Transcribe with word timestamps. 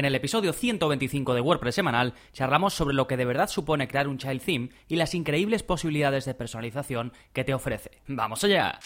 En 0.00 0.06
el 0.06 0.14
episodio 0.14 0.54
125 0.54 1.34
de 1.34 1.42
WordPress 1.42 1.74
semanal 1.74 2.14
charlamos 2.32 2.72
sobre 2.72 2.94
lo 2.94 3.06
que 3.06 3.18
de 3.18 3.26
verdad 3.26 3.50
supone 3.50 3.86
crear 3.86 4.08
un 4.08 4.16
child 4.16 4.40
theme 4.40 4.70
y 4.88 4.96
las 4.96 5.14
increíbles 5.14 5.62
posibilidades 5.62 6.24
de 6.24 6.32
personalización 6.32 7.12
que 7.34 7.44
te 7.44 7.52
ofrece. 7.52 7.90
¡Vamos 8.06 8.42
allá! 8.42 8.80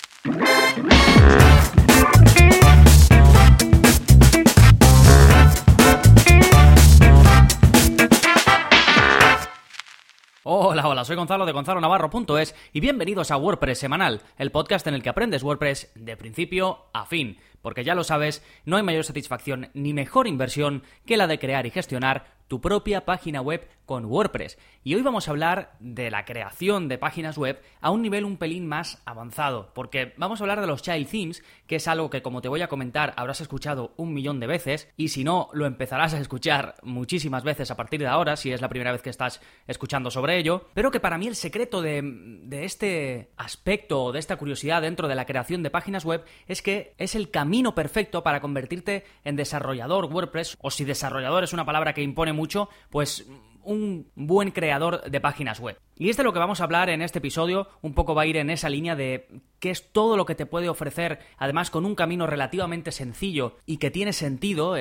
Hola, 10.42 10.88
hola, 10.88 11.04
soy 11.04 11.15
Gonzalo 11.15 11.46
de 11.46 11.53
Gonzalo 11.53 11.81
Navarro.es 11.81 12.56
y 12.72 12.81
bienvenidos 12.81 13.31
a 13.31 13.37
WordPress 13.37 13.78
Semanal, 13.78 14.21
el 14.37 14.51
podcast 14.51 14.85
en 14.88 14.94
el 14.94 15.03
que 15.04 15.10
aprendes 15.10 15.44
WordPress 15.44 15.92
de 15.94 16.16
principio 16.16 16.87
a 16.92 17.06
fin. 17.06 17.38
Porque 17.65 17.83
ya 17.83 17.95
lo 17.95 18.05
sabes, 18.05 18.45
no 18.66 18.77
hay 18.77 18.83
mayor 18.83 19.05
satisfacción 19.05 19.70
ni 19.73 19.95
mejor 19.95 20.27
inversión 20.27 20.83
que 21.06 21.16
la 21.16 21.27
de 21.27 21.38
crear 21.38 21.65
y 21.65 21.70
gestionar 21.70 22.27
tu 22.47 22.60
propia 22.60 23.06
página 23.06 23.41
web 23.41 23.66
con 23.87 24.05
WordPress. 24.05 24.59
Y 24.83 24.95
hoy 24.95 25.02
vamos 25.02 25.29
a 25.29 25.30
hablar 25.30 25.77
de 25.80 26.11
la 26.11 26.25
creación 26.25 26.89
de 26.89 26.98
páginas 26.98 27.39
web 27.39 27.61
a 27.80 27.91
un 27.91 28.03
nivel 28.03 28.25
un 28.25 28.37
pelín 28.37 28.66
más 28.66 29.03
avanzado, 29.06 29.73
porque 29.75 30.12
vamos 30.19 30.41
a 30.41 30.45
hablar 30.45 30.61
de 30.61 30.66
los 30.66 30.83
child 30.83 31.09
themes, 31.09 31.42
que 31.66 31.77
es 31.77 31.89
algo 31.89 32.11
que 32.11 32.23
como 32.23 32.42
te 32.42 32.48
voy 32.48 32.61
a 32.62 32.69
comentar 32.69 33.15
habrás 33.16 33.41
escuchado 33.41 33.95
un 33.97 34.12
millón 34.12 34.41
de 34.41 34.47
veces, 34.47 34.92
y 34.97 35.09
si 35.09 35.25
no, 35.25 35.48
lo 35.53 35.67
empezarás 35.67 36.12
a 36.12 36.20
escuchar 36.20 36.77
muchísimas 36.83 37.45
veces 37.45 37.70
a 37.70 37.77
partir 37.77 38.01
de 38.01 38.06
ahora, 38.09 38.37
si 38.37 38.53
es 38.53 38.61
la 38.61 38.69
primera 38.69 38.92
vez 38.92 39.01
que 39.03 39.11
estás 39.11 39.41
escuchando 39.67 40.11
sobre 40.11 40.39
ello, 40.39 40.69
pero 40.75 40.91
que 40.91 41.01
para 41.01 41.19
mí 41.19 41.27
el 41.27 41.37
secreto 41.37 41.81
de, 41.81 42.03
de 42.03 42.65
este 42.65 43.31
aspecto, 43.37 44.12
de 44.12 44.19
esta 44.19 44.37
curiosidad 44.37 44.83
dentro 44.83 45.09
de 45.09 45.15
la 45.15 45.27
creación 45.27 45.62
de 45.62 45.70
páginas 45.70 46.05
web, 46.05 46.25
es 46.47 46.62
que 46.62 46.95
es 46.98 47.15
el 47.15 47.31
camino 47.31 47.54
perfecto 47.75 48.23
para 48.23 48.41
convertirte 48.41 49.05
en 49.25 49.37
desarrollador 49.37 50.07
WordPress, 50.07 50.57
o 50.61 50.71
si 50.71 50.85
desarrollador 50.85 51.45
es 51.45 51.53
una 51.53 51.65
palabra 51.65 51.95
que 51.95 52.03
impone 52.03 52.33
mucho, 52.33 52.69
pues 52.91 53.27
un 53.62 54.11
buen 54.15 54.51
creador 54.51 55.03
de 55.11 55.20
páginas 55.20 55.61
web. 55.61 55.78
Y 55.97 56.11
es 56.11 56.17
de 56.17 56.25
lo 56.25 56.33
que 56.33 56.39
vamos 56.39 56.61
a 56.61 56.64
hablar 56.64 56.91
en 56.91 57.03
este 57.03 57.19
episodio, 57.19 57.69
un 57.81 57.95
poco 57.95 58.14
va 58.14 58.23
a 58.23 58.27
ir 58.27 58.37
en 58.37 58.50
esa 58.50 58.69
línea 58.69 58.97
de 58.97 59.28
qué 59.61 59.70
es 59.70 59.92
todo 59.92 60.17
lo 60.17 60.27
que 60.27 60.34
te 60.34 60.45
puede 60.45 60.69
ofrecer, 60.69 61.20
además 61.39 61.70
con 61.70 61.87
un 61.87 61.95
camino 61.95 62.27
relativamente 62.27 62.92
sencillo 62.92 63.56
y 63.64 63.78
que 63.78 63.91
tiene 63.91 64.12
sentido, 64.12 64.75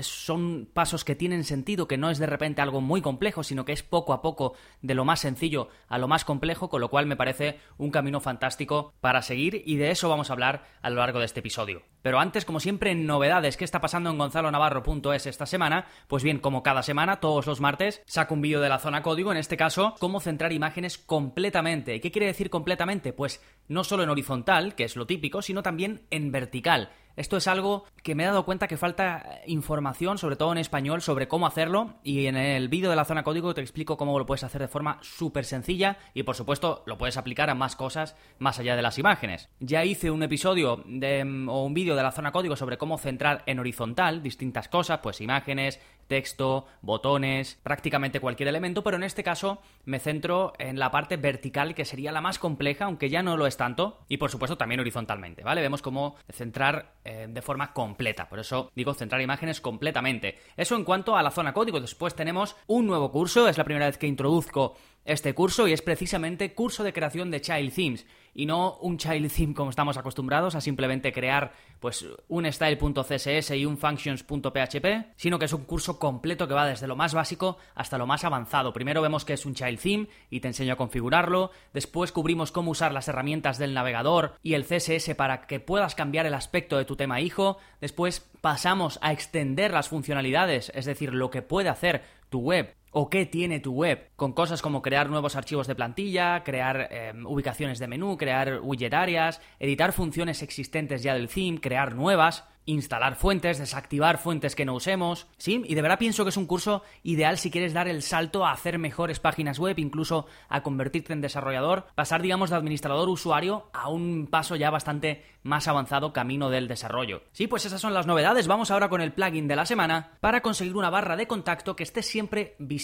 son 0.00 0.68
pasos 0.72 1.04
que 1.04 1.14
tienen 1.14 1.44
sentido, 1.44 1.86
que 1.86 1.98
no 1.98 2.10
es 2.10 2.18
de 2.18 2.26
repente 2.26 2.62
algo 2.62 2.80
muy 2.80 3.00
complejo, 3.02 3.42
sino 3.42 3.64
que 3.64 3.72
es 3.72 3.82
poco 3.82 4.12
a 4.12 4.22
poco 4.22 4.54
de 4.82 4.94
lo 4.94 5.04
más 5.04 5.20
sencillo 5.20 5.68
a 5.88 5.98
lo 5.98 6.08
más 6.08 6.24
complejo, 6.24 6.68
con 6.68 6.80
lo 6.80 6.88
cual 6.88 7.06
me 7.06 7.16
parece 7.16 7.58
un 7.76 7.90
camino 7.90 8.20
fantástico 8.20 8.94
para 9.00 9.22
seguir 9.22 9.62
y 9.66 9.76
de 9.76 9.90
eso 9.90 10.08
vamos 10.08 10.30
a 10.30 10.32
hablar 10.32 10.64
a 10.82 10.90
lo 10.90 10.96
largo 10.96 11.18
de 11.18 11.26
este 11.26 11.40
episodio. 11.40 11.82
Pero 12.02 12.18
antes, 12.18 12.44
como 12.44 12.60
siempre, 12.60 12.94
novedades, 12.94 13.56
¿qué 13.56 13.64
está 13.64 13.80
pasando 13.80 14.10
en 14.10 14.18
gonzalonavarro.es 14.18 15.26
esta 15.26 15.46
semana? 15.46 15.86
Pues 16.06 16.22
bien, 16.22 16.38
como 16.38 16.62
cada 16.62 16.82
semana, 16.82 17.20
todos 17.20 17.46
los 17.46 17.60
martes, 17.60 18.02
saco 18.06 18.34
un 18.34 18.42
vídeo 18.42 18.60
de 18.60 18.68
la 18.68 18.78
zona 18.78 19.02
código, 19.02 19.32
en 19.32 19.38
este 19.38 19.56
caso, 19.56 19.94
cómo 19.98 20.20
centrar 20.20 20.52
imágenes 20.54 20.98
completamente. 20.98 21.94
¿Y 21.94 22.00
qué 22.00 22.10
quiere 22.10 22.26
decir 22.26 22.50
completamente? 22.50 23.12
Pues 23.12 23.42
no 23.68 23.84
solo 23.84 24.02
en 24.02 24.10
horizontal, 24.10 24.74
que 24.74 24.84
es 24.84 24.96
lo 24.96 25.06
típico, 25.06 25.42
sino 25.42 25.62
también 25.62 26.02
en 26.10 26.32
vertical. 26.32 26.90
Esto 27.16 27.36
es 27.36 27.46
algo 27.46 27.84
que 28.02 28.16
me 28.16 28.24
he 28.24 28.26
dado 28.26 28.44
cuenta 28.44 28.66
que 28.66 28.76
falta 28.76 29.40
información, 29.46 30.18
sobre 30.18 30.34
todo 30.34 30.50
en 30.50 30.58
español, 30.58 31.00
sobre 31.00 31.28
cómo 31.28 31.46
hacerlo 31.46 31.94
y 32.02 32.26
en 32.26 32.36
el 32.36 32.68
vídeo 32.68 32.90
de 32.90 32.96
la 32.96 33.04
zona 33.04 33.22
código 33.22 33.54
te 33.54 33.60
explico 33.60 33.96
cómo 33.96 34.18
lo 34.18 34.26
puedes 34.26 34.42
hacer 34.42 34.60
de 34.60 34.68
forma 34.68 34.98
súper 35.00 35.44
sencilla 35.44 35.96
y 36.12 36.24
por 36.24 36.34
supuesto 36.34 36.82
lo 36.86 36.98
puedes 36.98 37.16
aplicar 37.16 37.50
a 37.50 37.54
más 37.54 37.76
cosas 37.76 38.16
más 38.40 38.58
allá 38.58 38.74
de 38.74 38.82
las 38.82 38.98
imágenes. 38.98 39.48
Ya 39.60 39.84
hice 39.84 40.10
un 40.10 40.24
episodio 40.24 40.82
de, 40.86 41.22
o 41.48 41.64
un 41.64 41.74
vídeo 41.74 41.94
de 41.94 42.02
la 42.02 42.10
zona 42.10 42.32
código 42.32 42.56
sobre 42.56 42.78
cómo 42.78 42.98
centrar 42.98 43.44
en 43.46 43.60
horizontal 43.60 44.20
distintas 44.20 44.68
cosas, 44.68 44.98
pues 45.00 45.20
imágenes, 45.20 45.80
texto, 46.06 46.66
botones, 46.82 47.58
prácticamente 47.62 48.20
cualquier 48.20 48.48
elemento, 48.48 48.82
pero 48.82 48.96
en 48.96 49.02
este 49.02 49.22
caso 49.22 49.60
me 49.84 49.98
centro 49.98 50.52
en 50.58 50.78
la 50.78 50.90
parte 50.90 51.16
vertical 51.16 51.74
que 51.74 51.84
sería 51.84 52.12
la 52.12 52.20
más 52.20 52.38
compleja, 52.38 52.86
aunque 52.86 53.10
ya 53.10 53.22
no 53.22 53.36
lo 53.36 53.46
es 53.46 53.56
tanto, 53.56 53.98
y 54.08 54.16
por 54.16 54.30
supuesto 54.30 54.56
también 54.56 54.80
horizontalmente, 54.80 55.42
¿vale? 55.42 55.60
Vemos 55.60 55.82
cómo 55.82 56.16
centrar 56.30 56.94
eh, 57.04 57.26
de 57.28 57.42
forma 57.42 57.72
completa, 57.72 58.28
por 58.28 58.38
eso 58.38 58.70
digo 58.74 58.94
centrar 58.94 59.20
imágenes 59.20 59.60
completamente. 59.60 60.38
Eso 60.56 60.76
en 60.76 60.84
cuanto 60.84 61.16
a 61.16 61.22
la 61.22 61.30
zona 61.30 61.52
código, 61.52 61.80
después 61.80 62.14
tenemos 62.14 62.56
un 62.66 62.86
nuevo 62.86 63.10
curso, 63.10 63.48
es 63.48 63.58
la 63.58 63.64
primera 63.64 63.86
vez 63.86 63.98
que 63.98 64.06
introduzco 64.06 64.76
este 65.04 65.34
curso 65.34 65.68
y 65.68 65.72
es 65.72 65.82
precisamente 65.82 66.54
curso 66.54 66.82
de 66.84 66.92
creación 66.92 67.30
de 67.30 67.40
Child 67.40 67.74
Themes 67.74 68.06
y 68.34 68.46
no 68.46 68.76
un 68.80 68.98
child 68.98 69.30
theme 69.32 69.54
como 69.54 69.70
estamos 69.70 69.96
acostumbrados 69.96 70.54
a 70.54 70.60
simplemente 70.60 71.12
crear 71.12 71.52
pues 71.78 72.04
un 72.28 72.50
style.css 72.50 73.50
y 73.52 73.64
un 73.66 73.78
functions.php, 73.78 75.12
sino 75.16 75.38
que 75.38 75.44
es 75.44 75.52
un 75.52 75.64
curso 75.64 75.98
completo 75.98 76.48
que 76.48 76.54
va 76.54 76.66
desde 76.66 76.86
lo 76.86 76.96
más 76.96 77.14
básico 77.14 77.58
hasta 77.74 77.98
lo 77.98 78.06
más 78.06 78.24
avanzado. 78.24 78.72
Primero 78.72 79.02
vemos 79.02 79.24
que 79.24 79.34
es 79.34 79.46
un 79.46 79.54
child 79.54 79.78
theme 79.78 80.08
y 80.30 80.40
te 80.40 80.48
enseño 80.48 80.72
a 80.72 80.76
configurarlo, 80.76 81.50
después 81.72 82.10
cubrimos 82.10 82.52
cómo 82.52 82.72
usar 82.72 82.92
las 82.92 83.08
herramientas 83.08 83.58
del 83.58 83.74
navegador 83.74 84.34
y 84.42 84.54
el 84.54 84.64
CSS 84.64 85.14
para 85.14 85.46
que 85.46 85.60
puedas 85.60 85.94
cambiar 85.94 86.26
el 86.26 86.34
aspecto 86.34 86.76
de 86.76 86.84
tu 86.84 86.96
tema 86.96 87.20
hijo, 87.20 87.58
después 87.80 88.28
pasamos 88.40 88.98
a 89.02 89.12
extender 89.12 89.72
las 89.72 89.88
funcionalidades, 89.88 90.72
es 90.74 90.86
decir, 90.86 91.14
lo 91.14 91.30
que 91.30 91.42
puede 91.42 91.68
hacer 91.68 92.02
tu 92.30 92.40
web 92.40 92.74
o 92.94 93.10
qué 93.10 93.26
tiene 93.26 93.60
tu 93.60 93.72
web, 93.72 94.10
con 94.16 94.32
cosas 94.32 94.62
como 94.62 94.80
crear 94.80 95.10
nuevos 95.10 95.36
archivos 95.36 95.66
de 95.66 95.74
plantilla, 95.74 96.44
crear 96.44 96.88
em, 96.90 97.26
ubicaciones 97.26 97.78
de 97.78 97.88
menú, 97.88 98.16
crear 98.16 98.60
widget 98.62 98.94
áreas, 98.94 99.40
editar 99.58 99.92
funciones 99.92 100.42
existentes 100.42 101.02
ya 101.02 101.14
del 101.14 101.28
theme, 101.28 101.60
crear 101.60 101.94
nuevas 101.94 102.44
instalar 102.66 103.16
fuentes, 103.16 103.58
desactivar 103.58 104.18
fuentes 104.18 104.54
que 104.54 104.64
no 104.64 104.74
usemos, 104.74 105.26
¿sí? 105.36 105.62
Y 105.66 105.74
de 105.74 105.82
verdad 105.82 105.98
pienso 105.98 106.24
que 106.24 106.30
es 106.30 106.36
un 106.36 106.46
curso 106.46 106.82
ideal 107.02 107.38
si 107.38 107.50
quieres 107.50 107.74
dar 107.74 107.88
el 107.88 108.02
salto 108.02 108.46
a 108.46 108.52
hacer 108.52 108.78
mejores 108.78 109.20
páginas 109.20 109.58
web, 109.58 109.78
incluso 109.78 110.26
a 110.48 110.62
convertirte 110.62 111.12
en 111.12 111.20
desarrollador, 111.20 111.86
pasar, 111.94 112.22
digamos, 112.22 112.50
de 112.50 112.56
administrador 112.56 113.08
usuario 113.08 113.68
a 113.72 113.88
un 113.88 114.28
paso 114.30 114.56
ya 114.56 114.70
bastante 114.70 115.24
más 115.42 115.68
avanzado 115.68 116.12
camino 116.12 116.48
del 116.48 116.68
desarrollo. 116.68 117.22
Sí, 117.32 117.46
pues 117.46 117.66
esas 117.66 117.80
son 117.80 117.92
las 117.92 118.06
novedades. 118.06 118.46
Vamos 118.46 118.70
ahora 118.70 118.88
con 118.88 119.02
el 119.02 119.12
plugin 119.12 119.46
de 119.46 119.56
la 119.56 119.66
semana 119.66 120.12
para 120.20 120.40
conseguir 120.40 120.76
una 120.76 120.90
barra 120.90 121.16
de 121.16 121.26
contacto 121.26 121.76
que 121.76 121.82
esté 121.82 122.02
siempre 122.02 122.56
visible. 122.58 122.83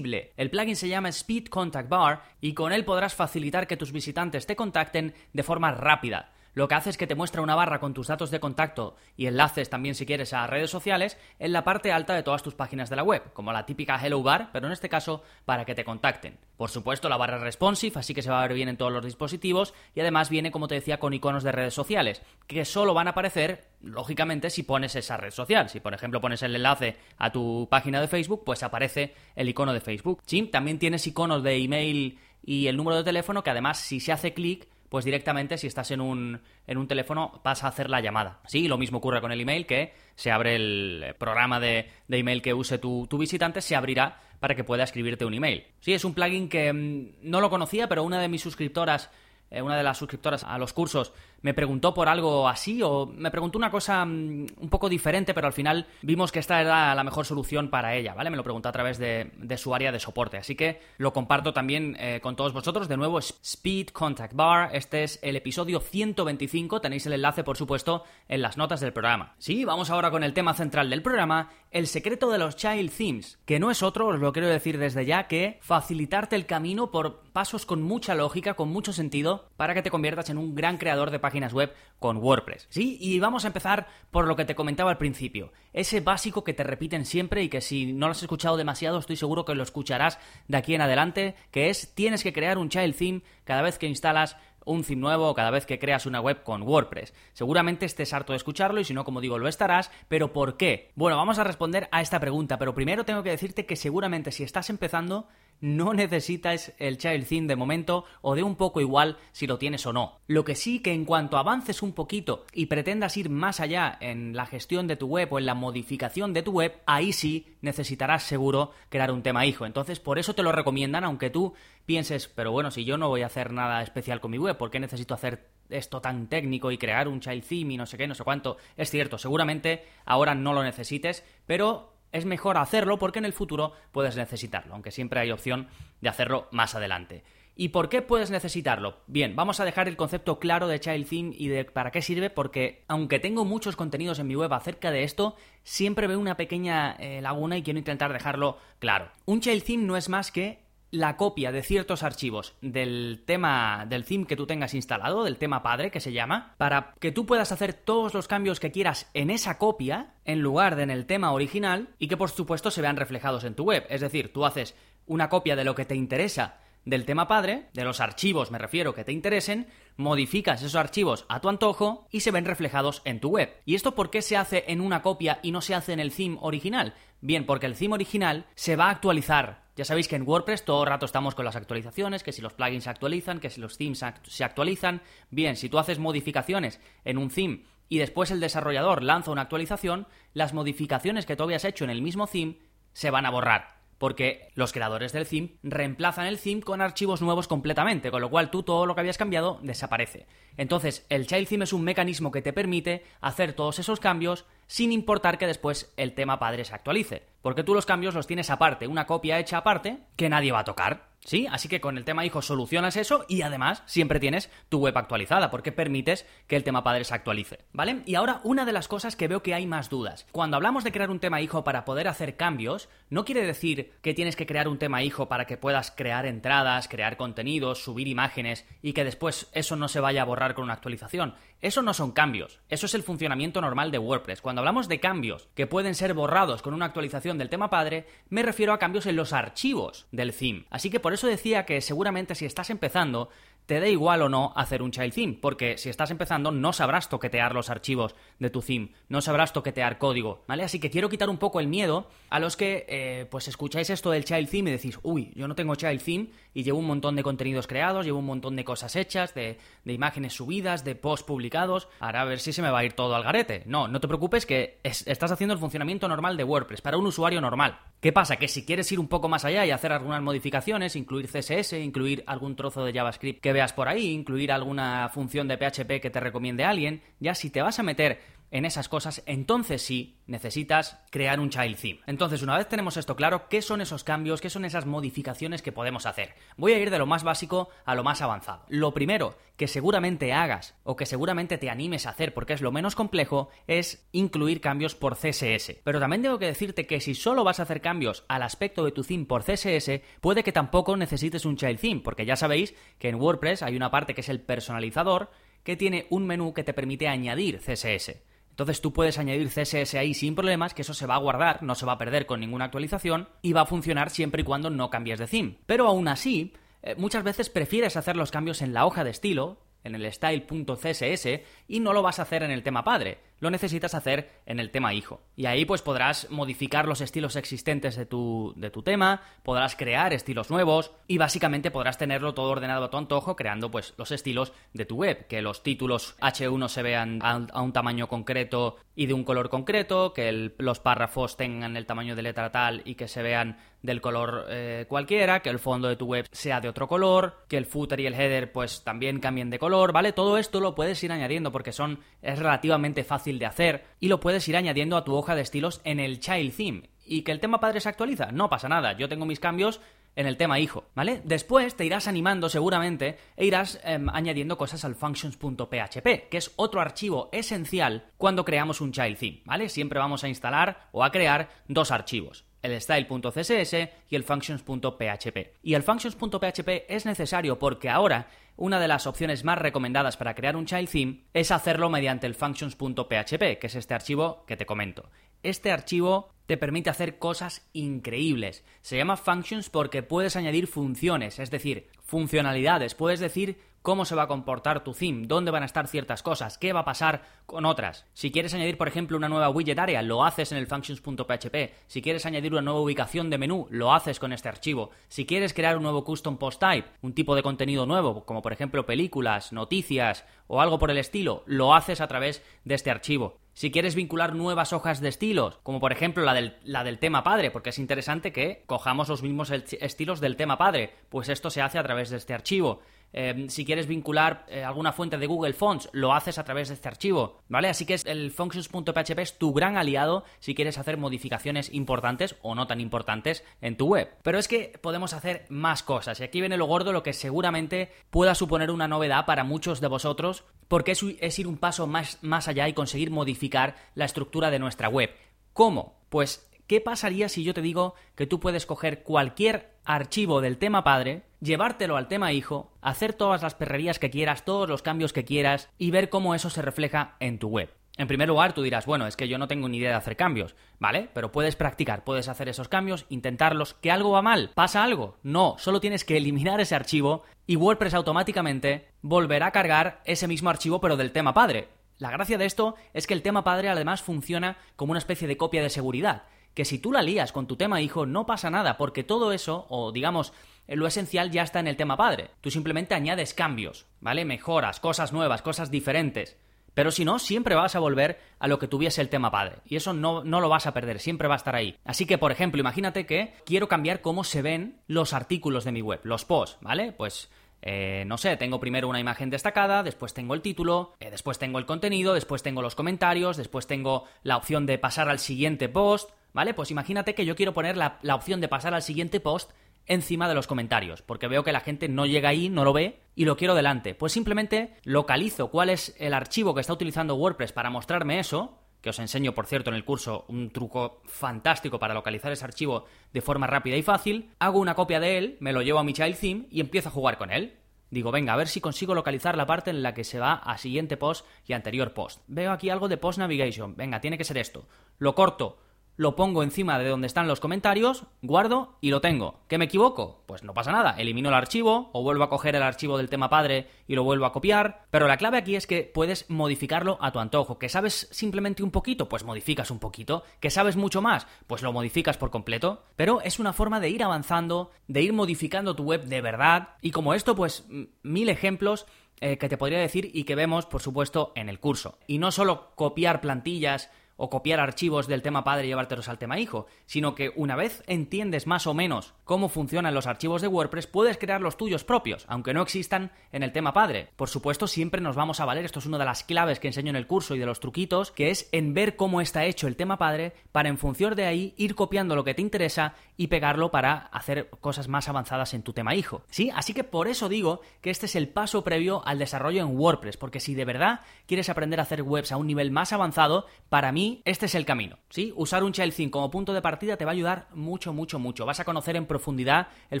El 0.36 0.50
plugin 0.50 0.76
se 0.76 0.88
llama 0.88 1.10
Speed 1.10 1.48
Contact 1.48 1.88
Bar 1.88 2.22
y 2.40 2.54
con 2.54 2.72
él 2.72 2.84
podrás 2.84 3.14
facilitar 3.14 3.66
que 3.66 3.76
tus 3.76 3.92
visitantes 3.92 4.46
te 4.46 4.56
contacten 4.56 5.14
de 5.32 5.42
forma 5.42 5.72
rápida 5.72 6.32
lo 6.54 6.68
que 6.68 6.74
hace 6.74 6.90
es 6.90 6.96
que 6.96 7.06
te 7.06 7.14
muestra 7.14 7.42
una 7.42 7.56
barra 7.56 7.80
con 7.80 7.94
tus 7.94 8.06
datos 8.06 8.30
de 8.30 8.40
contacto 8.40 8.96
y 9.16 9.26
enlaces 9.26 9.68
también 9.68 9.94
si 9.94 10.06
quieres 10.06 10.32
a 10.32 10.46
redes 10.46 10.70
sociales 10.70 11.18
en 11.38 11.52
la 11.52 11.64
parte 11.64 11.92
alta 11.92 12.14
de 12.14 12.22
todas 12.22 12.42
tus 12.42 12.54
páginas 12.54 12.90
de 12.90 12.96
la 12.96 13.02
web, 13.02 13.32
como 13.32 13.52
la 13.52 13.66
típica 13.66 13.98
Hello 14.00 14.22
Bar, 14.22 14.50
pero 14.52 14.66
en 14.66 14.72
este 14.72 14.88
caso 14.88 15.22
para 15.44 15.64
que 15.64 15.74
te 15.74 15.84
contacten. 15.84 16.38
Por 16.56 16.70
supuesto, 16.70 17.08
la 17.08 17.16
barra 17.16 17.38
responsive, 17.38 17.98
así 17.98 18.14
que 18.14 18.22
se 18.22 18.30
va 18.30 18.38
a 18.38 18.46
ver 18.46 18.54
bien 18.54 18.68
en 18.68 18.76
todos 18.76 18.92
los 18.92 19.04
dispositivos 19.04 19.74
y 19.94 20.00
además 20.00 20.30
viene, 20.30 20.52
como 20.52 20.68
te 20.68 20.76
decía, 20.76 21.00
con 21.00 21.12
iconos 21.12 21.42
de 21.42 21.52
redes 21.52 21.74
sociales, 21.74 22.22
que 22.46 22.64
solo 22.64 22.94
van 22.94 23.08
a 23.08 23.10
aparecer, 23.10 23.66
lógicamente, 23.82 24.50
si 24.50 24.62
pones 24.62 24.94
esa 24.94 25.16
red 25.16 25.32
social. 25.32 25.68
Si, 25.68 25.80
por 25.80 25.94
ejemplo, 25.94 26.20
pones 26.20 26.42
el 26.42 26.54
enlace 26.54 26.96
a 27.18 27.32
tu 27.32 27.66
página 27.68 28.00
de 28.00 28.08
Facebook, 28.08 28.44
pues 28.44 28.62
aparece 28.62 29.14
el 29.34 29.48
icono 29.48 29.72
de 29.72 29.80
Facebook. 29.80 30.22
Sí, 30.26 30.42
también 30.44 30.78
tienes 30.78 31.06
iconos 31.06 31.42
de 31.42 31.56
email 31.56 32.18
y 32.46 32.68
el 32.68 32.76
número 32.76 32.98
de 32.98 33.04
teléfono 33.04 33.42
que 33.42 33.50
además 33.50 33.78
si 33.78 34.00
se 34.00 34.12
hace 34.12 34.34
clic 34.34 34.68
pues 34.94 35.04
directamente 35.04 35.58
si 35.58 35.66
estás 35.66 35.90
en 35.90 36.00
un, 36.00 36.40
en 36.68 36.78
un 36.78 36.86
teléfono 36.86 37.40
vas 37.42 37.64
a 37.64 37.66
hacer 37.66 37.90
la 37.90 38.00
llamada. 38.00 38.38
Sí, 38.46 38.68
lo 38.68 38.78
mismo 38.78 38.98
ocurre 38.98 39.20
con 39.20 39.32
el 39.32 39.40
email, 39.40 39.66
que 39.66 39.92
se 40.14 40.30
abre 40.30 40.54
el 40.54 41.16
programa 41.18 41.58
de, 41.58 41.90
de 42.06 42.18
email 42.18 42.40
que 42.40 42.54
use 42.54 42.78
tu, 42.78 43.08
tu, 43.08 43.18
visitante, 43.18 43.60
se 43.60 43.74
abrirá 43.74 44.20
para 44.38 44.54
que 44.54 44.62
pueda 44.62 44.84
escribirte 44.84 45.24
un 45.24 45.34
email. 45.34 45.64
Sí, 45.80 45.94
es 45.94 46.04
un 46.04 46.14
plugin 46.14 46.48
que 46.48 46.72
mm, 46.72 47.28
no 47.28 47.40
lo 47.40 47.50
conocía, 47.50 47.88
pero 47.88 48.04
una 48.04 48.20
de 48.20 48.28
mis 48.28 48.42
suscriptoras, 48.42 49.10
eh, 49.50 49.62
una 49.62 49.76
de 49.76 49.82
las 49.82 49.98
suscriptoras 49.98 50.44
a 50.44 50.56
los 50.58 50.72
cursos, 50.72 51.12
me 51.44 51.52
preguntó 51.52 51.92
por 51.92 52.08
algo 52.08 52.48
así 52.48 52.80
o 52.82 53.04
me 53.06 53.30
preguntó 53.30 53.58
una 53.58 53.70
cosa 53.70 54.02
mm, 54.02 54.46
un 54.60 54.68
poco 54.70 54.88
diferente, 54.88 55.34
pero 55.34 55.46
al 55.46 55.52
final 55.52 55.86
vimos 56.00 56.32
que 56.32 56.38
esta 56.38 56.58
era 56.58 56.94
la 56.94 57.04
mejor 57.04 57.26
solución 57.26 57.68
para 57.68 57.94
ella, 57.94 58.14
¿vale? 58.14 58.30
Me 58.30 58.38
lo 58.38 58.42
preguntó 58.42 58.70
a 58.70 58.72
través 58.72 58.96
de, 58.96 59.30
su 59.58 59.74
área 59.74 59.92
de 59.92 60.00
soporte, 60.00 60.38
así 60.38 60.56
que 60.56 60.80
lo 60.96 61.12
comparto 61.12 61.52
también 61.52 61.96
eh, 62.00 62.20
con 62.22 62.34
todos 62.34 62.54
vosotros. 62.54 62.88
De 62.88 62.96
nuevo, 62.96 63.18
Speed 63.18 63.88
Contact 63.88 64.32
Bar, 64.34 64.70
este 64.74 65.04
es 65.04 65.18
el 65.22 65.36
episodio 65.36 65.80
125, 65.80 66.80
tenéis 66.80 67.04
el 67.04 67.12
enlace, 67.12 67.44
por 67.44 67.58
supuesto, 67.58 68.04
en 68.26 68.40
las 68.40 68.56
notas 68.56 68.80
del 68.80 68.94
programa. 68.94 69.34
Sí, 69.36 69.66
vamos 69.66 69.90
ahora 69.90 70.10
con 70.10 70.24
el 70.24 70.32
tema 70.32 70.54
central 70.54 70.88
del 70.88 71.02
programa, 71.02 71.50
el 71.70 71.86
secreto 71.88 72.30
de 72.30 72.38
los 72.38 72.56
Child 72.56 72.90
Themes, 72.90 73.38
que 73.44 73.60
no 73.60 73.70
es 73.70 73.82
otro, 73.82 74.06
os 74.06 74.18
lo 74.18 74.32
quiero 74.32 74.48
decir 74.48 74.78
desde 74.78 75.04
ya, 75.04 75.28
que 75.28 75.58
facilitarte 75.60 76.36
el 76.36 76.46
camino 76.46 76.90
por 76.90 77.20
pasos 77.34 77.66
con 77.66 77.82
mucha 77.82 78.14
lógica, 78.14 78.54
con 78.54 78.70
mucho 78.70 78.94
sentido, 78.94 79.50
para 79.58 79.74
que 79.74 79.82
te 79.82 79.90
conviertas 79.90 80.30
en 80.30 80.38
un 80.38 80.54
gran 80.54 80.78
creador 80.78 81.10
de 81.10 81.18
páginas 81.18 81.33
web 81.52 81.72
con 81.98 82.18
WordPress. 82.18 82.66
Sí, 82.70 82.98
y 83.00 83.18
vamos 83.18 83.44
a 83.44 83.48
empezar 83.48 83.86
por 84.10 84.26
lo 84.26 84.36
que 84.36 84.44
te 84.44 84.54
comentaba 84.54 84.90
al 84.90 84.98
principio. 84.98 85.52
Ese 85.72 86.00
básico 86.00 86.44
que 86.44 86.54
te 86.54 86.64
repiten 86.64 87.04
siempre 87.04 87.42
y 87.42 87.48
que 87.48 87.60
si 87.60 87.92
no 87.92 88.06
lo 88.06 88.12
has 88.12 88.22
escuchado 88.22 88.56
demasiado 88.56 88.98
estoy 88.98 89.16
seguro 89.16 89.44
que 89.44 89.54
lo 89.54 89.62
escucharás 89.62 90.18
de 90.48 90.56
aquí 90.56 90.74
en 90.74 90.82
adelante, 90.82 91.34
que 91.50 91.70
es 91.70 91.94
tienes 91.94 92.22
que 92.22 92.32
crear 92.32 92.58
un 92.58 92.68
child 92.68 92.96
theme 92.96 93.22
cada 93.44 93.62
vez 93.62 93.78
que 93.78 93.86
instalas 93.86 94.36
un 94.64 94.82
theme 94.82 95.00
nuevo 95.00 95.34
cada 95.34 95.50
vez 95.50 95.66
que 95.66 95.78
creas 95.78 96.06
una 96.06 96.20
web 96.20 96.42
con 96.42 96.62
WordPress. 96.62 97.12
Seguramente 97.32 97.86
estés 97.86 98.12
harto 98.12 98.32
de 98.32 98.38
escucharlo 98.38 98.80
y 98.80 98.84
si 98.84 98.94
no, 98.94 99.04
como 99.04 99.20
digo, 99.20 99.38
lo 99.38 99.48
estarás, 99.48 99.90
pero 100.08 100.32
¿por 100.32 100.56
qué? 100.56 100.92
Bueno, 100.94 101.16
vamos 101.16 101.38
a 101.38 101.44
responder 101.44 101.88
a 101.92 102.00
esta 102.00 102.20
pregunta, 102.20 102.58
pero 102.58 102.74
primero 102.74 103.04
tengo 103.04 103.22
que 103.22 103.30
decirte 103.30 103.66
que 103.66 103.76
seguramente 103.76 104.32
si 104.32 104.42
estás 104.42 104.70
empezando 104.70 105.28
no 105.60 105.94
necesitas 105.94 106.72
el 106.78 106.98
child 106.98 107.26
theme 107.26 107.46
de 107.46 107.56
momento 107.56 108.04
o 108.20 108.34
de 108.34 108.42
un 108.42 108.56
poco 108.56 108.80
igual 108.80 109.18
si 109.32 109.46
lo 109.46 109.58
tienes 109.58 109.86
o 109.86 109.92
no. 109.92 110.20
Lo 110.26 110.44
que 110.44 110.54
sí 110.54 110.80
que 110.80 110.92
en 110.92 111.04
cuanto 111.04 111.38
avances 111.38 111.82
un 111.82 111.92
poquito 111.92 112.44
y 112.52 112.66
pretendas 112.66 113.16
ir 113.16 113.30
más 113.30 113.60
allá 113.60 113.96
en 114.00 114.36
la 114.36 114.46
gestión 114.46 114.86
de 114.86 114.96
tu 114.96 115.06
web 115.06 115.32
o 115.32 115.38
en 115.38 115.46
la 115.46 115.54
modificación 115.54 116.32
de 116.32 116.42
tu 116.42 116.52
web, 116.52 116.82
ahí 116.86 117.12
sí 117.12 117.46
necesitarás 117.60 118.24
seguro 118.24 118.72
crear 118.88 119.10
un 119.10 119.22
tema 119.22 119.46
hijo. 119.46 119.66
Entonces 119.66 120.00
por 120.00 120.18
eso 120.18 120.34
te 120.34 120.42
lo 120.42 120.52
recomiendan, 120.52 121.04
aunque 121.04 121.30
tú 121.30 121.54
pienses, 121.86 122.28
pero 122.28 122.52
bueno, 122.52 122.70
si 122.70 122.84
yo 122.84 122.96
no 122.96 123.08
voy 123.08 123.22
a 123.22 123.26
hacer 123.26 123.52
nada 123.52 123.82
especial 123.82 124.20
con 124.20 124.30
mi 124.30 124.38
web, 124.38 124.56
¿por 124.56 124.70
qué 124.70 124.80
necesito 124.80 125.14
hacer 125.14 125.48
esto 125.70 126.00
tan 126.00 126.28
técnico 126.28 126.70
y 126.70 126.78
crear 126.78 127.08
un 127.08 127.20
child 127.20 127.44
theme 127.44 127.74
y 127.74 127.76
no 127.76 127.86
sé 127.86 127.96
qué, 127.96 128.06
no 128.06 128.14
sé 128.14 128.24
cuánto? 128.24 128.56
Es 128.76 128.90
cierto, 128.90 129.18
seguramente 129.18 129.84
ahora 130.04 130.34
no 130.34 130.52
lo 130.52 130.62
necesites, 130.62 131.24
pero 131.46 131.93
es 132.14 132.24
mejor 132.24 132.56
hacerlo 132.56 132.96
porque 132.98 133.18
en 133.18 133.24
el 133.24 133.32
futuro 133.32 133.72
puedes 133.90 134.16
necesitarlo, 134.16 134.72
aunque 134.72 134.92
siempre 134.92 135.20
hay 135.20 135.32
opción 135.32 135.68
de 136.00 136.08
hacerlo 136.08 136.46
más 136.52 136.76
adelante. 136.76 137.24
¿Y 137.56 137.68
por 137.68 137.88
qué 137.88 138.02
puedes 138.02 138.30
necesitarlo? 138.30 138.98
Bien, 139.06 139.36
vamos 139.36 139.58
a 139.60 139.64
dejar 139.64 139.88
el 139.88 139.96
concepto 139.96 140.38
claro 140.38 140.68
de 140.68 140.80
Child 140.80 141.08
Theme 141.08 141.34
y 141.36 141.48
de 141.48 141.64
para 141.64 141.90
qué 141.90 142.02
sirve, 142.02 142.30
porque 142.30 142.84
aunque 142.88 143.18
tengo 143.18 143.44
muchos 143.44 143.76
contenidos 143.76 144.20
en 144.20 144.28
mi 144.28 144.36
web 144.36 144.52
acerca 144.52 144.92
de 144.92 145.02
esto, 145.02 145.36
siempre 145.64 146.06
veo 146.06 146.18
una 146.18 146.36
pequeña 146.36 146.96
eh, 146.98 147.20
laguna 147.20 147.56
y 147.56 147.62
quiero 147.62 147.78
intentar 147.78 148.12
dejarlo 148.12 148.58
claro. 148.78 149.10
Un 149.24 149.40
Child 149.40 149.64
Theme 149.64 149.84
no 149.84 149.96
es 149.96 150.08
más 150.08 150.30
que 150.30 150.63
la 150.94 151.16
copia 151.16 151.50
de 151.50 151.62
ciertos 151.62 152.02
archivos 152.02 152.54
del 152.60 153.24
tema 153.26 153.84
del 153.88 154.04
theme 154.04 154.26
que 154.26 154.36
tú 154.36 154.46
tengas 154.46 154.74
instalado, 154.74 155.24
del 155.24 155.38
tema 155.38 155.62
padre 155.62 155.90
que 155.90 156.00
se 156.00 156.12
llama, 156.12 156.54
para 156.56 156.94
que 157.00 157.10
tú 157.10 157.26
puedas 157.26 157.50
hacer 157.50 157.72
todos 157.72 158.14
los 158.14 158.28
cambios 158.28 158.60
que 158.60 158.70
quieras 158.70 159.10
en 159.12 159.30
esa 159.30 159.58
copia 159.58 160.14
en 160.24 160.40
lugar 160.40 160.76
de 160.76 160.84
en 160.84 160.90
el 160.90 161.06
tema 161.06 161.32
original 161.32 161.88
y 161.98 162.08
que 162.08 162.16
por 162.16 162.30
supuesto 162.30 162.70
se 162.70 162.82
vean 162.82 162.96
reflejados 162.96 163.44
en 163.44 163.54
tu 163.54 163.64
web. 163.64 163.84
Es 163.88 164.02
decir, 164.02 164.32
tú 164.32 164.44
haces 164.44 164.76
una 165.06 165.28
copia 165.28 165.56
de 165.56 165.64
lo 165.64 165.74
que 165.74 165.84
te 165.84 165.96
interesa 165.96 166.58
del 166.84 167.06
tema 167.06 167.26
padre, 167.26 167.68
de 167.72 167.84
los 167.84 168.00
archivos 168.00 168.50
me 168.50 168.58
refiero 168.58 168.94
que 168.94 169.04
te 169.04 169.12
interesen, 169.12 169.66
modificas 169.96 170.60
esos 170.60 170.74
archivos 170.74 171.24
a 171.28 171.40
tu 171.40 171.48
antojo 171.48 172.06
y 172.10 172.20
se 172.20 172.30
ven 172.30 172.44
reflejados 172.44 173.02
en 173.04 173.20
tu 173.20 173.30
web. 173.30 173.50
¿Y 173.64 173.74
esto 173.74 173.94
por 173.94 174.10
qué 174.10 174.22
se 174.22 174.36
hace 174.36 174.64
en 174.68 174.80
una 174.80 175.02
copia 175.02 175.40
y 175.42 175.50
no 175.50 175.60
se 175.60 175.74
hace 175.74 175.92
en 175.92 176.00
el 176.00 176.14
theme 176.14 176.38
original? 176.40 176.94
Bien, 177.20 177.46
porque 177.46 177.66
el 177.66 177.74
theme 177.74 177.94
original 177.94 178.46
se 178.54 178.76
va 178.76 178.86
a 178.86 178.90
actualizar 178.90 179.63
ya 179.76 179.84
sabéis 179.84 180.06
que 180.06 180.16
en 180.16 180.26
WordPress 180.26 180.64
todo 180.64 180.84
el 180.84 180.88
rato 180.88 181.06
estamos 181.06 181.34
con 181.34 181.44
las 181.44 181.56
actualizaciones, 181.56 182.22
que 182.22 182.32
si 182.32 182.40
los 182.40 182.52
plugins 182.52 182.84
se 182.84 182.90
actualizan, 182.90 183.40
que 183.40 183.50
si 183.50 183.60
los 183.60 183.76
themes 183.76 184.04
se 184.22 184.44
actualizan. 184.44 185.02
Bien, 185.30 185.56
si 185.56 185.68
tú 185.68 185.78
haces 185.78 185.98
modificaciones 185.98 186.80
en 187.04 187.18
un 187.18 187.28
theme 187.28 187.64
y 187.88 187.98
después 187.98 188.30
el 188.30 188.40
desarrollador 188.40 189.02
lanza 189.02 189.32
una 189.32 189.42
actualización, 189.42 190.06
las 190.32 190.54
modificaciones 190.54 191.26
que 191.26 191.36
tú 191.36 191.42
habías 191.42 191.64
hecho 191.64 191.84
en 191.84 191.90
el 191.90 192.02
mismo 192.02 192.26
theme 192.26 192.58
se 192.92 193.10
van 193.10 193.26
a 193.26 193.30
borrar. 193.30 193.83
Porque 194.04 194.50
los 194.54 194.74
creadores 194.74 195.14
del 195.14 195.26
theme 195.26 195.54
reemplazan 195.62 196.26
el 196.26 196.38
theme 196.38 196.60
con 196.60 196.82
archivos 196.82 197.22
nuevos 197.22 197.48
completamente, 197.48 198.10
con 198.10 198.20
lo 198.20 198.28
cual 198.28 198.50
tú 198.50 198.62
todo 198.62 198.84
lo 198.84 198.94
que 198.94 199.00
habías 199.00 199.16
cambiado 199.16 199.60
desaparece. 199.62 200.26
Entonces, 200.58 201.06
el 201.08 201.26
child 201.26 201.48
theme 201.48 201.64
es 201.64 201.72
un 201.72 201.84
mecanismo 201.84 202.30
que 202.30 202.42
te 202.42 202.52
permite 202.52 203.02
hacer 203.22 203.54
todos 203.54 203.78
esos 203.78 204.00
cambios 204.00 204.44
sin 204.66 204.92
importar 204.92 205.38
que 205.38 205.46
después 205.46 205.94
el 205.96 206.12
tema 206.12 206.38
padre 206.38 206.66
se 206.66 206.74
actualice. 206.74 207.22
Porque 207.40 207.64
tú 207.64 207.72
los 207.72 207.86
cambios 207.86 208.14
los 208.14 208.26
tienes 208.26 208.50
aparte, 208.50 208.86
una 208.86 209.06
copia 209.06 209.38
hecha 209.38 209.56
aparte 209.56 210.00
que 210.16 210.28
nadie 210.28 210.52
va 210.52 210.58
a 210.58 210.64
tocar. 210.64 211.08
¿Sí? 211.24 211.46
Así 211.50 211.68
que 211.68 211.80
con 211.80 211.96
el 211.96 212.04
tema 212.04 212.26
hijo 212.26 212.42
solucionas 212.42 212.96
eso 212.96 213.24
y 213.28 213.42
además 213.42 213.82
siempre 213.86 214.20
tienes 214.20 214.50
tu 214.68 214.78
web 214.78 214.96
actualizada 214.98 215.50
porque 215.50 215.72
permites 215.72 216.26
que 216.46 216.56
el 216.56 216.64
tema 216.64 216.84
padre 216.84 217.04
se 217.04 217.14
actualice. 217.14 217.60
¿Vale? 217.72 218.02
Y 218.04 218.14
ahora 218.14 218.40
una 218.44 218.66
de 218.66 218.72
las 218.72 218.88
cosas 218.88 219.16
que 219.16 219.26
veo 219.26 219.42
que 219.42 219.54
hay 219.54 219.66
más 219.66 219.88
dudas. 219.88 220.26
Cuando 220.32 220.56
hablamos 220.56 220.84
de 220.84 220.92
crear 220.92 221.10
un 221.10 221.20
tema 221.20 221.40
hijo 221.40 221.64
para 221.64 221.86
poder 221.86 222.08
hacer 222.08 222.36
cambios, 222.36 222.90
no 223.08 223.24
quiere 223.24 223.46
decir 223.46 223.92
que 224.02 224.12
tienes 224.12 224.36
que 224.36 224.46
crear 224.46 224.68
un 224.68 224.78
tema 224.78 225.02
hijo 225.02 225.26
para 225.26 225.46
que 225.46 225.56
puedas 225.56 225.90
crear 225.90 226.26
entradas, 226.26 226.88
crear 226.88 227.16
contenidos, 227.16 227.82
subir 227.82 228.06
imágenes 228.06 228.66
y 228.82 228.92
que 228.92 229.04
después 229.04 229.48
eso 229.52 229.76
no 229.76 229.88
se 229.88 230.00
vaya 230.00 230.22
a 230.22 230.26
borrar 230.26 230.54
con 230.54 230.64
una 230.64 230.74
actualización. 230.74 231.34
Eso 231.64 231.80
no 231.80 231.94
son 231.94 232.12
cambios, 232.12 232.60
eso 232.68 232.84
es 232.84 232.92
el 232.92 233.02
funcionamiento 233.02 233.62
normal 233.62 233.90
de 233.90 233.96
WordPress. 233.96 234.42
Cuando 234.42 234.60
hablamos 234.60 234.86
de 234.86 235.00
cambios 235.00 235.48
que 235.54 235.66
pueden 235.66 235.94
ser 235.94 236.12
borrados 236.12 236.60
con 236.60 236.74
una 236.74 236.84
actualización 236.84 237.38
del 237.38 237.48
tema 237.48 237.70
padre, 237.70 238.06
me 238.28 238.42
refiero 238.42 238.74
a 238.74 238.78
cambios 238.78 239.06
en 239.06 239.16
los 239.16 239.32
archivos 239.32 240.06
del 240.12 240.34
theme. 240.34 240.66
Así 240.68 240.90
que 240.90 241.00
por 241.00 241.14
eso 241.14 241.26
decía 241.26 241.64
que 241.64 241.80
seguramente 241.80 242.34
si 242.34 242.44
estás 242.44 242.68
empezando, 242.68 243.30
te 243.66 243.80
da 243.80 243.88
igual 243.88 244.22
o 244.22 244.28
no 244.28 244.52
hacer 244.56 244.82
un 244.82 244.90
child 244.90 245.12
theme, 245.14 245.38
porque 245.40 245.78
si 245.78 245.88
estás 245.88 246.10
empezando 246.10 246.50
no 246.50 246.72
sabrás 246.72 247.08
toquetear 247.08 247.54
los 247.54 247.70
archivos 247.70 248.14
de 248.38 248.50
tu 248.50 248.60
theme, 248.60 248.90
no 249.08 249.20
sabrás 249.20 249.52
toquetear 249.52 249.98
código, 249.98 250.44
¿vale? 250.46 250.64
Así 250.64 250.78
que 250.78 250.90
quiero 250.90 251.08
quitar 251.08 251.30
un 251.30 251.38
poco 251.38 251.60
el 251.60 251.68
miedo 251.68 252.08
a 252.30 252.40
los 252.40 252.56
que 252.56 252.84
eh, 252.88 253.26
pues 253.30 253.48
escucháis 253.48 253.90
esto 253.90 254.10
del 254.10 254.24
child 254.24 254.48
theme 254.48 254.70
y 254.70 254.72
decís, 254.74 254.98
uy, 255.02 255.32
yo 255.34 255.48
no 255.48 255.54
tengo 255.54 255.74
child 255.74 256.02
theme 256.02 256.28
y 256.52 256.62
llevo 256.62 256.78
un 256.78 256.86
montón 256.86 257.16
de 257.16 257.22
contenidos 257.22 257.66
creados, 257.66 258.04
llevo 258.04 258.18
un 258.18 258.26
montón 258.26 258.56
de 258.56 258.64
cosas 258.64 258.96
hechas, 258.96 259.34
de, 259.34 259.58
de 259.84 259.92
imágenes 259.92 260.34
subidas, 260.34 260.84
de 260.84 260.94
posts 260.94 261.26
publicados, 261.26 261.88
ahora 262.00 262.22
a 262.22 262.24
ver 262.24 262.40
si 262.40 262.52
se 262.52 262.62
me 262.62 262.70
va 262.70 262.80
a 262.80 262.84
ir 262.84 262.92
todo 262.92 263.14
al 263.14 263.22
garete. 263.22 263.62
No, 263.66 263.88
no 263.88 264.00
te 264.00 264.08
preocupes 264.08 264.46
que 264.46 264.78
estás 264.82 265.30
haciendo 265.30 265.54
el 265.54 265.60
funcionamiento 265.60 266.06
normal 266.08 266.36
de 266.36 266.44
WordPress 266.44 266.82
para 266.82 266.98
un 266.98 267.06
usuario 267.06 267.40
normal. 267.40 267.78
¿Qué 268.00 268.12
pasa? 268.12 268.36
Que 268.36 268.48
si 268.48 268.66
quieres 268.66 268.92
ir 268.92 269.00
un 269.00 269.08
poco 269.08 269.28
más 269.28 269.46
allá 269.46 269.64
y 269.64 269.70
hacer 269.70 269.90
algunas 269.92 270.20
modificaciones, 270.20 270.94
incluir 270.94 271.28
CSS, 271.28 271.72
incluir 271.74 272.22
algún 272.26 272.54
trozo 272.54 272.84
de 272.84 272.92
JavaScript 272.92 273.40
que 273.40 273.53
veas 273.54 273.72
por 273.72 273.88
ahí, 273.88 274.10
incluir 274.10 274.52
alguna 274.52 275.08
función 275.08 275.48
de 275.48 275.56
PHP 275.56 276.02
que 276.02 276.10
te 276.10 276.20
recomiende 276.20 276.64
alguien, 276.64 277.00
ya 277.20 277.34
si 277.34 277.48
te 277.48 277.62
vas 277.62 277.78
a 277.78 277.82
meter 277.82 278.20
en 278.54 278.64
esas 278.64 278.88
cosas, 278.88 279.20
entonces 279.26 279.82
sí 279.82 280.20
necesitas 280.28 281.02
crear 281.10 281.40
un 281.40 281.50
child 281.50 281.76
theme. 281.76 282.00
Entonces, 282.06 282.40
una 282.40 282.56
vez 282.56 282.68
tenemos 282.68 282.96
esto 282.96 283.16
claro, 283.16 283.48
¿qué 283.48 283.60
son 283.60 283.80
esos 283.80 284.04
cambios? 284.04 284.40
¿Qué 284.40 284.48
son 284.48 284.64
esas 284.64 284.86
modificaciones 284.86 285.60
que 285.60 285.72
podemos 285.72 286.06
hacer? 286.06 286.36
Voy 286.56 286.72
a 286.72 286.78
ir 286.78 286.90
de 286.90 287.00
lo 287.00 287.04
más 287.04 287.24
básico 287.24 287.68
a 287.84 287.96
lo 287.96 288.04
más 288.04 288.22
avanzado. 288.22 288.64
Lo 288.68 288.94
primero 288.94 289.36
que 289.56 289.66
seguramente 289.66 290.32
hagas 290.32 290.76
o 290.84 290.94
que 290.94 291.04
seguramente 291.04 291.58
te 291.58 291.68
animes 291.68 292.06
a 292.06 292.10
hacer 292.10 292.32
porque 292.32 292.52
es 292.52 292.62
lo 292.62 292.70
menos 292.70 292.94
complejo 292.94 293.48
es 293.66 294.08
incluir 294.12 294.60
cambios 294.60 294.94
por 294.94 295.16
CSS. 295.16 295.80
Pero 295.82 295.98
también 295.98 296.22
tengo 296.22 296.38
que 296.38 296.46
decirte 296.46 296.86
que 296.86 297.00
si 297.00 297.16
solo 297.16 297.42
vas 297.42 297.58
a 297.58 297.64
hacer 297.64 297.80
cambios 297.80 298.24
al 298.28 298.44
aspecto 298.44 298.84
de 298.84 298.92
tu 298.92 299.02
theme 299.02 299.26
por 299.26 299.42
CSS, 299.42 300.00
puede 300.20 300.44
que 300.44 300.52
tampoco 300.52 300.96
necesites 300.96 301.44
un 301.44 301.56
child 301.56 301.80
theme, 301.80 302.02
porque 302.02 302.24
ya 302.24 302.36
sabéis 302.36 302.76
que 303.00 303.08
en 303.08 303.16
WordPress 303.16 303.64
hay 303.64 303.74
una 303.74 303.90
parte 303.90 304.14
que 304.14 304.20
es 304.20 304.28
el 304.28 304.40
personalizador 304.40 305.32
que 305.64 305.74
tiene 305.74 306.06
un 306.10 306.24
menú 306.24 306.54
que 306.54 306.62
te 306.62 306.72
permite 306.72 307.08
añadir 307.08 307.58
CSS. 307.58 308.12
Entonces 308.54 308.80
tú 308.80 308.92
puedes 308.92 309.18
añadir 309.18 309.48
CSS 309.48 309.96
ahí 309.96 310.14
sin 310.14 310.36
problemas, 310.36 310.74
que 310.74 310.82
eso 310.82 310.94
se 310.94 311.06
va 311.06 311.16
a 311.16 311.18
guardar, 311.18 311.64
no 311.64 311.74
se 311.74 311.86
va 311.86 311.94
a 311.94 311.98
perder 311.98 312.24
con 312.24 312.38
ninguna 312.38 312.66
actualización 312.66 313.28
y 313.42 313.52
va 313.52 313.62
a 313.62 313.66
funcionar 313.66 314.10
siempre 314.10 314.42
y 314.42 314.44
cuando 314.44 314.70
no 314.70 314.90
cambies 314.90 315.18
de 315.18 315.26
theme. 315.26 315.58
Pero 315.66 315.88
aún 315.88 316.06
así, 316.06 316.52
eh, 316.80 316.94
muchas 316.96 317.24
veces 317.24 317.50
prefieres 317.50 317.96
hacer 317.96 318.14
los 318.14 318.30
cambios 318.30 318.62
en 318.62 318.72
la 318.72 318.86
hoja 318.86 319.02
de 319.02 319.10
estilo, 319.10 319.58
en 319.82 319.96
el 319.96 320.12
style.css, 320.12 321.26
y 321.66 321.80
no 321.80 321.92
lo 321.92 322.02
vas 322.02 322.20
a 322.20 322.22
hacer 322.22 322.44
en 322.44 322.52
el 322.52 322.62
tema 322.62 322.84
padre 322.84 323.18
lo 323.40 323.50
necesitas 323.50 323.94
hacer 323.94 324.30
en 324.46 324.60
el 324.60 324.70
tema 324.70 324.94
hijo. 324.94 325.20
Y 325.36 325.46
ahí 325.46 325.64
pues 325.64 325.82
podrás 325.82 326.30
modificar 326.30 326.86
los 326.86 327.00
estilos 327.00 327.36
existentes 327.36 327.96
de 327.96 328.06
tu, 328.06 328.54
de 328.56 328.70
tu 328.70 328.82
tema, 328.82 329.22
podrás 329.42 329.76
crear 329.76 330.12
estilos 330.12 330.50
nuevos 330.50 330.92
y 331.06 331.18
básicamente 331.18 331.70
podrás 331.70 331.98
tenerlo 331.98 332.34
todo 332.34 332.50
ordenado 332.50 332.84
a 332.84 332.90
tu 332.90 332.96
antojo 332.96 333.36
creando 333.36 333.70
pues 333.70 333.94
los 333.96 334.10
estilos 334.12 334.52
de 334.72 334.86
tu 334.86 334.96
web, 334.96 335.26
que 335.26 335.42
los 335.42 335.62
títulos 335.62 336.16
H1 336.20 336.68
se 336.68 336.82
vean 336.82 337.18
a, 337.22 337.62
un 337.62 337.72
tamaño 337.72 338.08
concreto 338.08 338.76
y 338.94 339.06
de 339.06 339.14
un 339.14 339.24
color 339.24 339.48
concreto, 339.48 340.12
que 340.12 340.52
los 340.56 340.80
párrafos 340.80 341.36
tengan 341.36 341.76
el 341.76 341.86
tamaño 341.86 342.14
de 342.16 342.22
letra 342.22 342.50
tal 342.50 342.82
y 342.84 342.94
que 342.94 343.08
se 343.08 343.22
vean 343.22 343.58
del 343.82 344.00
color 344.00 344.46
eh, 344.48 344.86
cualquiera, 344.88 345.40
que 345.40 345.50
el 345.50 345.58
fondo 345.58 345.88
de 345.88 345.96
tu 345.96 346.06
web 346.06 346.26
sea 346.32 346.60
de 346.60 346.68
otro 346.68 346.88
color, 346.88 347.44
que 347.48 347.58
el 347.58 347.66
footer 347.66 348.00
y 348.00 348.06
el 348.06 348.14
header 348.14 348.50
pues 348.52 348.82
también 348.82 349.20
cambien 349.20 349.50
de 349.50 349.58
color, 349.58 349.92
¿vale? 349.92 350.12
Todo 350.12 350.38
esto 350.38 350.60
lo 350.60 350.74
puedes 350.74 351.02
ir 351.04 351.12
añadiendo 351.12 351.52
porque 351.52 351.72
son 351.72 352.00
es 352.22 352.38
relativamente 352.38 353.04
fácil 353.04 353.23
de 353.24 353.46
hacer 353.46 353.84
y 354.00 354.08
lo 354.08 354.20
puedes 354.20 354.46
ir 354.48 354.56
añadiendo 354.56 354.96
a 354.96 355.04
tu 355.04 355.14
hoja 355.14 355.34
de 355.34 355.42
estilos 355.42 355.80
en 355.84 355.98
el 356.00 356.20
child 356.20 356.54
theme. 356.54 356.90
¿Y 357.06 357.22
que 357.22 357.32
el 357.32 357.40
tema 357.40 357.60
padre 357.60 357.80
se 357.80 357.88
actualiza? 357.88 358.32
No 358.32 358.48
pasa 358.48 358.68
nada, 358.68 358.96
yo 358.96 359.08
tengo 359.08 359.26
mis 359.26 359.40
cambios 359.40 359.80
en 360.16 360.26
el 360.26 360.36
tema 360.36 360.60
hijo, 360.60 360.84
¿vale? 360.94 361.22
Después 361.24 361.74
te 361.74 361.84
irás 361.84 362.06
animando 362.06 362.48
seguramente 362.48 363.18
e 363.36 363.46
irás 363.46 363.80
em, 363.82 364.08
añadiendo 364.08 364.56
cosas 364.56 364.84
al 364.84 364.94
functions.php, 364.94 366.28
que 366.30 366.36
es 366.36 366.52
otro 366.56 366.80
archivo 366.80 367.28
esencial 367.32 368.06
cuando 368.16 368.44
creamos 368.44 368.80
un 368.80 368.92
child 368.92 369.18
theme, 369.18 369.42
¿vale? 369.44 369.68
Siempre 369.68 369.98
vamos 369.98 370.22
a 370.22 370.28
instalar 370.28 370.88
o 370.92 371.02
a 371.02 371.10
crear 371.10 371.48
dos 371.66 371.90
archivos 371.90 372.44
el 372.64 372.80
style.css 372.80 373.74
y 374.08 374.16
el 374.16 374.24
functions.php. 374.24 375.38
Y 375.62 375.74
el 375.74 375.82
functions.php 375.82 376.84
es 376.88 377.06
necesario 377.06 377.58
porque 377.58 377.90
ahora 377.90 378.28
una 378.56 378.80
de 378.80 378.88
las 378.88 379.06
opciones 379.06 379.44
más 379.44 379.58
recomendadas 379.58 380.16
para 380.16 380.34
crear 380.34 380.56
un 380.56 380.66
child 380.66 380.88
theme 380.88 381.24
es 381.34 381.50
hacerlo 381.50 381.90
mediante 381.90 382.26
el 382.26 382.34
functions.php, 382.34 383.58
que 383.58 383.66
es 383.66 383.74
este 383.74 383.94
archivo 383.94 384.44
que 384.46 384.56
te 384.56 384.66
comento. 384.66 385.10
Este 385.42 385.70
archivo 385.70 386.30
te 386.46 386.56
permite 386.56 386.88
hacer 386.88 387.18
cosas 387.18 387.68
increíbles. 387.74 388.64
Se 388.80 388.96
llama 388.96 389.18
functions 389.18 389.68
porque 389.68 390.02
puedes 390.02 390.36
añadir 390.36 390.66
funciones, 390.66 391.38
es 391.38 391.50
decir, 391.50 391.88
funcionalidades. 392.00 392.94
Puedes 392.94 393.20
decir 393.20 393.58
cómo 393.84 394.06
se 394.06 394.14
va 394.14 394.22
a 394.22 394.28
comportar 394.28 394.82
tu 394.82 394.94
theme, 394.94 395.26
dónde 395.26 395.50
van 395.50 395.62
a 395.62 395.66
estar 395.66 395.86
ciertas 395.88 396.22
cosas, 396.22 396.56
qué 396.56 396.72
va 396.72 396.80
a 396.80 396.84
pasar 396.86 397.20
con 397.44 397.66
otras. 397.66 398.06
Si 398.14 398.32
quieres 398.32 398.54
añadir, 398.54 398.78
por 398.78 398.88
ejemplo, 398.88 399.18
una 399.18 399.28
nueva 399.28 399.50
widget 399.50 399.78
área, 399.78 400.00
lo 400.00 400.24
haces 400.24 400.52
en 400.52 400.58
el 400.58 400.66
functions.php. 400.66 401.54
Si 401.86 402.00
quieres 402.00 402.24
añadir 402.24 402.52
una 402.52 402.62
nueva 402.62 402.80
ubicación 402.80 403.28
de 403.28 403.36
menú, 403.36 403.66
lo 403.68 403.92
haces 403.92 404.18
con 404.18 404.32
este 404.32 404.48
archivo. 404.48 404.90
Si 405.08 405.26
quieres 405.26 405.52
crear 405.52 405.76
un 405.76 405.82
nuevo 405.82 406.02
custom 406.02 406.38
post 406.38 406.60
type, 406.60 406.88
un 407.02 407.12
tipo 407.12 407.36
de 407.36 407.42
contenido 407.42 407.84
nuevo, 407.84 408.24
como 408.24 408.40
por 408.40 408.54
ejemplo 408.54 408.86
películas, 408.86 409.52
noticias 409.52 410.24
o 410.46 410.62
algo 410.62 410.78
por 410.78 410.90
el 410.90 410.96
estilo, 410.96 411.42
lo 411.44 411.74
haces 411.74 412.00
a 412.00 412.08
través 412.08 412.42
de 412.64 412.76
este 412.76 412.90
archivo. 412.90 413.36
Si 413.52 413.70
quieres 413.70 413.94
vincular 413.94 414.34
nuevas 414.34 414.72
hojas 414.72 415.00
de 415.00 415.10
estilos, 415.10 415.58
como 415.62 415.78
por 415.78 415.92
ejemplo 415.92 416.24
la 416.24 416.34
del, 416.34 416.56
la 416.64 416.82
del, 416.82 416.98
tema 416.98 417.22
padre, 417.22 417.52
porque 417.52 417.70
es 417.70 417.78
interesante 417.78 418.32
que 418.32 418.64
cojamos 418.66 419.08
los 419.08 419.22
mismos 419.22 419.50
estilos 419.50 420.20
del 420.20 420.36
tema 420.36 420.58
padre, 420.58 420.92
pues 421.08 421.28
esto 421.28 421.50
se 421.50 421.62
hace 421.62 421.78
a 421.78 421.84
través 421.84 422.10
de 422.10 422.16
este 422.16 422.34
archivo. 422.34 422.80
Em, 423.16 423.48
si 423.48 423.64
quieres 423.64 423.86
vincular 423.86 424.44
eh, 424.48 424.64
alguna 424.64 424.92
fuente 424.92 425.18
de 425.18 425.28
Google 425.28 425.52
Fonts, 425.52 425.88
lo 425.92 426.12
haces 426.12 426.36
a 426.36 426.44
través 426.44 426.66
de 426.66 426.74
este 426.74 426.88
archivo, 426.88 427.38
¿vale? 427.48 427.68
Así 427.68 427.86
que 427.86 427.94
el 428.06 428.32
functions.php 428.32 429.18
es 429.20 429.38
tu 429.38 429.52
gran 429.52 429.76
aliado 429.76 430.24
si 430.40 430.56
quieres 430.56 430.78
hacer 430.78 430.96
modificaciones 430.96 431.72
importantes 431.72 432.34
o 432.42 432.56
no 432.56 432.66
tan 432.66 432.80
importantes 432.80 433.44
en 433.60 433.76
tu 433.76 433.86
web. 433.86 434.10
Pero 434.24 434.40
es 434.40 434.48
que 434.48 434.76
podemos 434.82 435.12
hacer 435.12 435.46
más 435.48 435.84
cosas 435.84 436.18
y 436.18 436.24
aquí 436.24 436.40
viene 436.40 436.56
lo 436.56 436.66
gordo, 436.66 436.92
lo 436.92 437.04
que 437.04 437.12
seguramente 437.12 437.92
pueda 438.10 438.34
suponer 438.34 438.72
una 438.72 438.88
novedad 438.88 439.26
para 439.26 439.44
muchos 439.44 439.80
de 439.80 439.86
vosotros, 439.86 440.42
porque 440.66 440.90
es, 440.90 441.04
es 441.20 441.38
ir 441.38 441.46
un 441.46 441.58
paso 441.58 441.86
más, 441.86 442.18
más 442.20 442.48
allá 442.48 442.68
y 442.68 442.72
conseguir 442.72 443.12
modificar 443.12 443.76
la 443.94 444.06
estructura 444.06 444.50
de 444.50 444.58
nuestra 444.58 444.88
web. 444.88 445.10
¿Cómo? 445.52 446.00
Pues 446.08 446.50
¿Qué 446.66 446.80
pasaría 446.80 447.28
si 447.28 447.44
yo 447.44 447.52
te 447.52 447.60
digo 447.60 447.94
que 448.14 448.26
tú 448.26 448.40
puedes 448.40 448.64
coger 448.64 449.02
cualquier 449.02 449.74
archivo 449.84 450.40
del 450.40 450.56
tema 450.56 450.82
padre, 450.82 451.22
llevártelo 451.44 451.96
al 451.96 452.08
tema 452.08 452.32
hijo, 452.32 452.72
hacer 452.80 453.12
todas 453.12 453.42
las 453.42 453.54
perrerías 453.54 453.98
que 453.98 454.10
quieras, 454.10 454.44
todos 454.44 454.68
los 454.68 454.82
cambios 454.82 455.12
que 455.12 455.24
quieras 455.24 455.68
y 455.78 455.90
ver 455.90 456.08
cómo 456.08 456.34
eso 456.34 456.50
se 456.50 456.62
refleja 456.62 457.16
en 457.20 457.38
tu 457.38 457.48
web? 457.48 457.70
En 457.96 458.08
primer 458.08 458.26
lugar, 458.26 458.54
tú 458.54 458.62
dirás, 458.62 458.86
bueno, 458.86 459.06
es 459.06 459.14
que 459.14 459.28
yo 459.28 459.38
no 459.38 459.46
tengo 459.46 459.68
ni 459.68 459.76
idea 459.76 459.90
de 459.90 459.96
hacer 459.96 460.16
cambios, 460.16 460.56
¿vale? 460.80 461.10
Pero 461.14 461.30
puedes 461.30 461.54
practicar, 461.54 462.02
puedes 462.02 462.28
hacer 462.28 462.48
esos 462.48 462.66
cambios, 462.66 463.06
intentarlos. 463.08 463.74
¿Que 463.74 463.92
algo 463.92 464.10
va 464.10 464.22
mal? 464.22 464.50
¿Pasa 464.54 464.82
algo? 464.82 465.16
No, 465.22 465.54
solo 465.58 465.80
tienes 465.80 466.04
que 466.04 466.16
eliminar 466.16 466.60
ese 466.60 466.74
archivo 466.74 467.22
y 467.46 467.54
WordPress 467.54 467.94
automáticamente 467.94 468.88
volverá 469.00 469.46
a 469.46 469.52
cargar 469.52 470.00
ese 470.06 470.26
mismo 470.26 470.50
archivo 470.50 470.80
pero 470.80 470.96
del 470.96 471.12
tema 471.12 471.34
padre. 471.34 471.68
La 471.98 472.10
gracia 472.10 472.36
de 472.36 472.46
esto 472.46 472.74
es 472.94 473.06
que 473.06 473.14
el 473.14 473.22
tema 473.22 473.44
padre 473.44 473.68
además 473.68 474.02
funciona 474.02 474.56
como 474.74 474.90
una 474.90 474.98
especie 474.98 475.28
de 475.28 475.36
copia 475.36 475.62
de 475.62 475.70
seguridad 475.70 476.24
que 476.54 476.64
si 476.64 476.78
tú 476.78 476.92
la 476.92 477.02
lías 477.02 477.32
con 477.32 477.46
tu 477.46 477.56
tema 477.56 477.80
hijo 477.80 478.06
no 478.06 478.26
pasa 478.26 478.48
nada, 478.50 478.76
porque 478.76 479.02
todo 479.02 479.32
eso, 479.32 479.66
o 479.68 479.92
digamos, 479.92 480.32
lo 480.68 480.86
esencial 480.86 481.30
ya 481.30 481.42
está 481.42 481.60
en 481.60 481.66
el 481.66 481.76
tema 481.76 481.96
padre. 481.96 482.30
Tú 482.40 482.50
simplemente 482.50 482.94
añades 482.94 483.34
cambios, 483.34 483.86
¿vale? 484.00 484.24
Mejoras, 484.24 484.80
cosas 484.80 485.12
nuevas, 485.12 485.42
cosas 485.42 485.70
diferentes. 485.70 486.36
Pero 486.74 486.90
si 486.90 487.04
no, 487.04 487.18
siempre 487.18 487.54
vas 487.54 487.76
a 487.76 487.80
volver 487.80 488.18
a 488.40 488.48
lo 488.48 488.58
que 488.58 488.68
tuviese 488.68 489.00
el 489.00 489.08
tema 489.08 489.30
padre. 489.30 489.58
Y 489.64 489.76
eso 489.76 489.92
no, 489.92 490.24
no, 490.24 490.40
lo 490.40 490.48
vas 490.48 490.66
a 490.66 490.74
perder, 490.74 490.98
siempre 490.98 491.28
va 491.28 491.34
a 491.34 491.36
estar 491.36 491.54
ahí. 491.54 491.76
Así 491.84 492.04
que, 492.04 492.18
por 492.18 492.32
ejemplo, 492.32 492.60
imagínate 492.60 493.06
que 493.06 493.34
quiero 493.46 493.68
cambiar 493.68 494.00
cómo 494.00 494.24
se 494.24 494.42
ven 494.42 494.80
los 494.88 495.12
artículos 495.12 495.64
de 495.64 495.72
mi 495.72 495.82
web, 495.82 496.00
los 496.02 496.24
posts, 496.24 496.58
¿vale? 496.60 496.92
Pues 496.92 497.30
eh, 497.62 498.04
no 498.06 498.18
sé, 498.18 498.36
tengo 498.36 498.58
primero 498.58 498.88
una 498.88 499.00
imagen 499.00 499.30
destacada, 499.30 499.82
después 499.84 500.12
tengo 500.12 500.34
el 500.34 500.42
título, 500.42 500.94
eh, 500.98 501.10
después 501.10 501.38
tengo 501.38 501.58
el 501.58 501.66
contenido, 501.66 502.12
después 502.12 502.42
tengo 502.42 502.60
los 502.60 502.74
comentarios, 502.74 503.36
después 503.36 503.66
tengo 503.66 504.04
la 504.22 504.36
opción 504.36 504.66
de 504.66 504.78
pasar 504.78 505.08
al 505.08 505.20
siguiente 505.20 505.68
post, 505.68 506.10
¿vale? 506.32 506.54
Pues 506.54 506.72
imagínate 506.72 507.14
que 507.14 507.24
yo 507.24 507.36
quiero 507.36 507.54
poner 507.54 507.76
la, 507.76 507.98
la 508.02 508.16
opción 508.16 508.40
de 508.40 508.48
pasar 508.48 508.74
al 508.74 508.82
siguiente 508.82 509.20
post 509.20 509.52
encima 509.86 510.28
de 510.28 510.34
los 510.34 510.46
comentarios, 510.46 511.02
porque 511.02 511.28
veo 511.28 511.44
que 511.44 511.52
la 511.52 511.60
gente 511.60 511.88
no 511.88 512.06
llega 512.06 512.30
ahí, 512.30 512.48
no 512.48 512.64
lo 512.64 512.72
ve 512.72 513.00
y 513.14 513.24
lo 513.24 513.36
quiero 513.36 513.54
delante. 513.54 513.94
Pues 513.94 514.12
simplemente 514.12 514.76
localizo 514.84 515.50
cuál 515.50 515.70
es 515.70 515.94
el 515.98 516.14
archivo 516.14 516.54
que 516.54 516.60
está 516.60 516.72
utilizando 516.72 517.14
WordPress 517.14 517.52
para 517.52 517.70
mostrarme 517.70 518.18
eso, 518.18 518.58
que 518.80 518.90
os 518.90 518.98
enseño, 518.98 519.32
por 519.32 519.46
cierto, 519.46 519.70
en 519.70 519.76
el 519.76 519.84
curso 519.84 520.26
un 520.28 520.50
truco 520.50 521.00
fantástico 521.06 521.78
para 521.78 521.94
localizar 521.94 522.32
ese 522.32 522.44
archivo 522.44 522.84
de 523.12 523.22
forma 523.22 523.46
rápida 523.46 523.76
y 523.76 523.82
fácil, 523.82 524.30
hago 524.38 524.58
una 524.58 524.74
copia 524.74 525.00
de 525.00 525.16
él, 525.16 525.36
me 525.40 525.52
lo 525.52 525.62
llevo 525.62 525.78
a 525.78 525.84
mi 525.84 525.94
child 525.94 526.18
theme 526.18 526.46
y 526.50 526.60
empiezo 526.60 526.90
a 526.90 526.92
jugar 526.92 527.16
con 527.16 527.30
él. 527.30 527.56
Digo, 527.90 528.10
venga, 528.10 528.32
a 528.32 528.36
ver 528.36 528.48
si 528.48 528.60
consigo 528.60 528.94
localizar 528.94 529.36
la 529.36 529.46
parte 529.46 529.70
en 529.70 529.82
la 529.82 529.94
que 529.94 530.04
se 530.04 530.18
va 530.18 530.34
a 530.34 530.58
siguiente 530.58 530.96
post 530.96 531.24
y 531.46 531.52
anterior 531.52 531.94
post. 531.94 532.22
Veo 532.26 532.50
aquí 532.50 532.68
algo 532.68 532.88
de 532.88 532.96
post 532.96 533.18
navigation. 533.18 533.76
Venga, 533.76 534.00
tiene 534.00 534.18
que 534.18 534.24
ser 534.24 534.36
esto. 534.36 534.66
Lo 534.98 535.14
corto, 535.14 535.58
lo 535.96 536.16
pongo 536.16 536.42
encima 536.42 536.78
de 536.78 536.88
donde 536.88 537.06
están 537.06 537.28
los 537.28 537.40
comentarios, 537.40 538.04
guardo 538.22 538.76
y 538.80 538.90
lo 538.90 539.00
tengo. 539.00 539.40
¿Qué 539.48 539.58
me 539.58 539.66
equivoco? 539.66 540.22
Pues 540.26 540.42
no 540.42 540.54
pasa 540.54 540.72
nada, 540.72 540.96
elimino 540.98 541.28
el 541.28 541.34
archivo 541.34 541.90
o 541.92 542.02
vuelvo 542.02 542.24
a 542.24 542.30
coger 542.30 542.56
el 542.56 542.62
archivo 542.62 542.98
del 542.98 543.08
tema 543.08 543.30
padre 543.30 543.68
y 543.86 543.94
lo 543.94 544.04
vuelvo 544.04 544.26
a 544.26 544.32
copiar, 544.32 544.86
pero 544.90 545.06
la 545.06 545.16
clave 545.16 545.38
aquí 545.38 545.56
es 545.56 545.66
que 545.66 545.82
puedes 545.82 546.28
modificarlo 546.30 546.98
a 547.00 547.12
tu 547.12 547.18
antojo. 547.18 547.58
¿Que 547.58 547.68
sabes 547.68 548.08
simplemente 548.10 548.62
un 548.62 548.70
poquito? 548.70 549.08
Pues 549.08 549.24
modificas 549.24 549.70
un 549.70 549.78
poquito. 549.78 550.24
¿Que 550.40 550.50
sabes 550.50 550.76
mucho 550.76 551.02
más? 551.02 551.26
Pues 551.46 551.62
lo 551.62 551.72
modificas 551.72 552.16
por 552.16 552.30
completo. 552.30 552.84
Pero 552.96 553.20
es 553.20 553.38
una 553.38 553.52
forma 553.52 553.80
de 553.80 553.90
ir 553.90 554.02
avanzando, 554.02 554.70
de 554.88 555.02
ir 555.02 555.12
modificando 555.12 555.76
tu 555.76 555.84
web 555.84 556.04
de 556.04 556.20
verdad 556.20 556.70
y 556.80 556.90
como 556.90 557.14
esto, 557.14 557.34
pues 557.34 557.66
mil 558.02 558.28
ejemplos 558.28 558.86
eh, 559.20 559.38
que 559.38 559.48
te 559.48 559.56
podría 559.56 559.78
decir 559.78 560.10
y 560.12 560.24
que 560.24 560.34
vemos, 560.34 560.66
por 560.66 560.82
supuesto, 560.82 561.32
en 561.36 561.48
el 561.48 561.60
curso. 561.60 561.98
Y 562.06 562.18
no 562.18 562.32
solo 562.32 562.72
copiar 562.74 563.20
plantillas, 563.20 563.90
o 564.16 564.30
copiar 564.30 564.60
archivos 564.60 565.06
del 565.06 565.22
tema 565.22 565.44
padre 565.44 565.66
y 565.66 565.68
llevártelos 565.68 566.08
al 566.08 566.18
tema 566.18 566.38
hijo, 566.38 566.66
sino 566.86 567.14
que 567.14 567.32
una 567.36 567.56
vez 567.56 567.82
entiendes 567.86 568.46
más 568.46 568.66
o 568.66 568.74
menos 568.74 569.14
cómo 569.24 569.48
funcionan 569.48 569.94
los 569.94 570.06
archivos 570.06 570.42
de 570.42 570.48
WordPress, 570.48 570.86
puedes 570.86 571.18
crear 571.18 571.40
los 571.40 571.56
tuyos 571.56 571.84
propios, 571.84 572.24
aunque 572.28 572.54
no 572.54 572.62
existan 572.62 573.10
en 573.32 573.42
el 573.42 573.52
tema 573.52 573.72
padre. 573.72 574.10
Por 574.16 574.28
supuesto, 574.28 574.66
siempre 574.66 575.00
nos 575.00 575.16
vamos 575.16 575.40
a 575.40 575.44
valer, 575.44 575.64
esto 575.64 575.78
es 575.78 575.86
una 575.86 575.98
de 575.98 576.04
las 576.04 576.24
claves 576.24 576.60
que 576.60 576.68
enseño 576.68 576.90
en 576.90 576.96
el 576.96 577.06
curso 577.06 577.34
y 577.34 577.38
de 577.38 577.46
los 577.46 577.60
truquitos, 577.60 578.10
que 578.10 578.30
es 578.30 578.48
en 578.52 578.74
ver 578.74 578.96
cómo 578.96 579.20
está 579.20 579.44
hecho 579.44 579.66
el 579.66 579.76
tema 579.76 579.98
padre 579.98 580.34
para 580.52 580.68
en 580.68 580.78
función 580.78 581.14
de 581.14 581.26
ahí 581.26 581.54
ir 581.56 581.74
copiando 581.74 582.14
lo 582.14 582.24
que 582.24 582.34
te 582.34 582.42
interesa 582.42 582.94
y 583.16 583.28
pegarlo 583.28 583.70
para 583.70 583.94
hacer 584.12 584.50
cosas 584.60 584.88
más 584.88 585.08
avanzadas 585.08 585.54
en 585.54 585.62
tu 585.62 585.72
tema 585.72 585.94
hijo. 585.94 586.22
¿Sí? 586.30 586.50
Así 586.54 586.74
que 586.74 586.84
por 586.84 587.08
eso 587.08 587.28
digo 587.28 587.60
que 587.80 587.90
este 587.90 588.06
es 588.06 588.16
el 588.16 588.28
paso 588.28 588.64
previo 588.64 589.06
al 589.06 589.18
desarrollo 589.18 589.60
en 589.62 589.76
WordPress, 589.76 590.16
porque 590.16 590.40
si 590.40 590.54
de 590.54 590.64
verdad 590.64 591.00
quieres 591.26 591.48
aprender 591.48 591.80
a 591.80 591.84
hacer 591.84 592.02
webs 592.02 592.32
a 592.32 592.36
un 592.36 592.46
nivel 592.46 592.70
más 592.70 592.92
avanzado, 592.92 593.46
para 593.68 593.92
mí 593.92 594.03
este 594.24 594.46
es 594.46 594.54
el 594.54 594.64
camino, 594.64 594.98
¿sí? 595.08 595.32
Usar 595.36 595.64
un 595.64 595.72
child 595.72 596.10
como 596.10 596.30
punto 596.30 596.52
de 596.52 596.62
partida 596.62 596.96
te 596.96 597.04
va 597.04 597.12
a 597.12 597.14
ayudar 597.14 597.48
mucho, 597.54 597.92
mucho, 597.92 598.18
mucho. 598.18 598.46
Vas 598.46 598.60
a 598.60 598.64
conocer 598.64 598.96
en 598.96 599.06
profundidad 599.06 599.68
el 599.90 600.00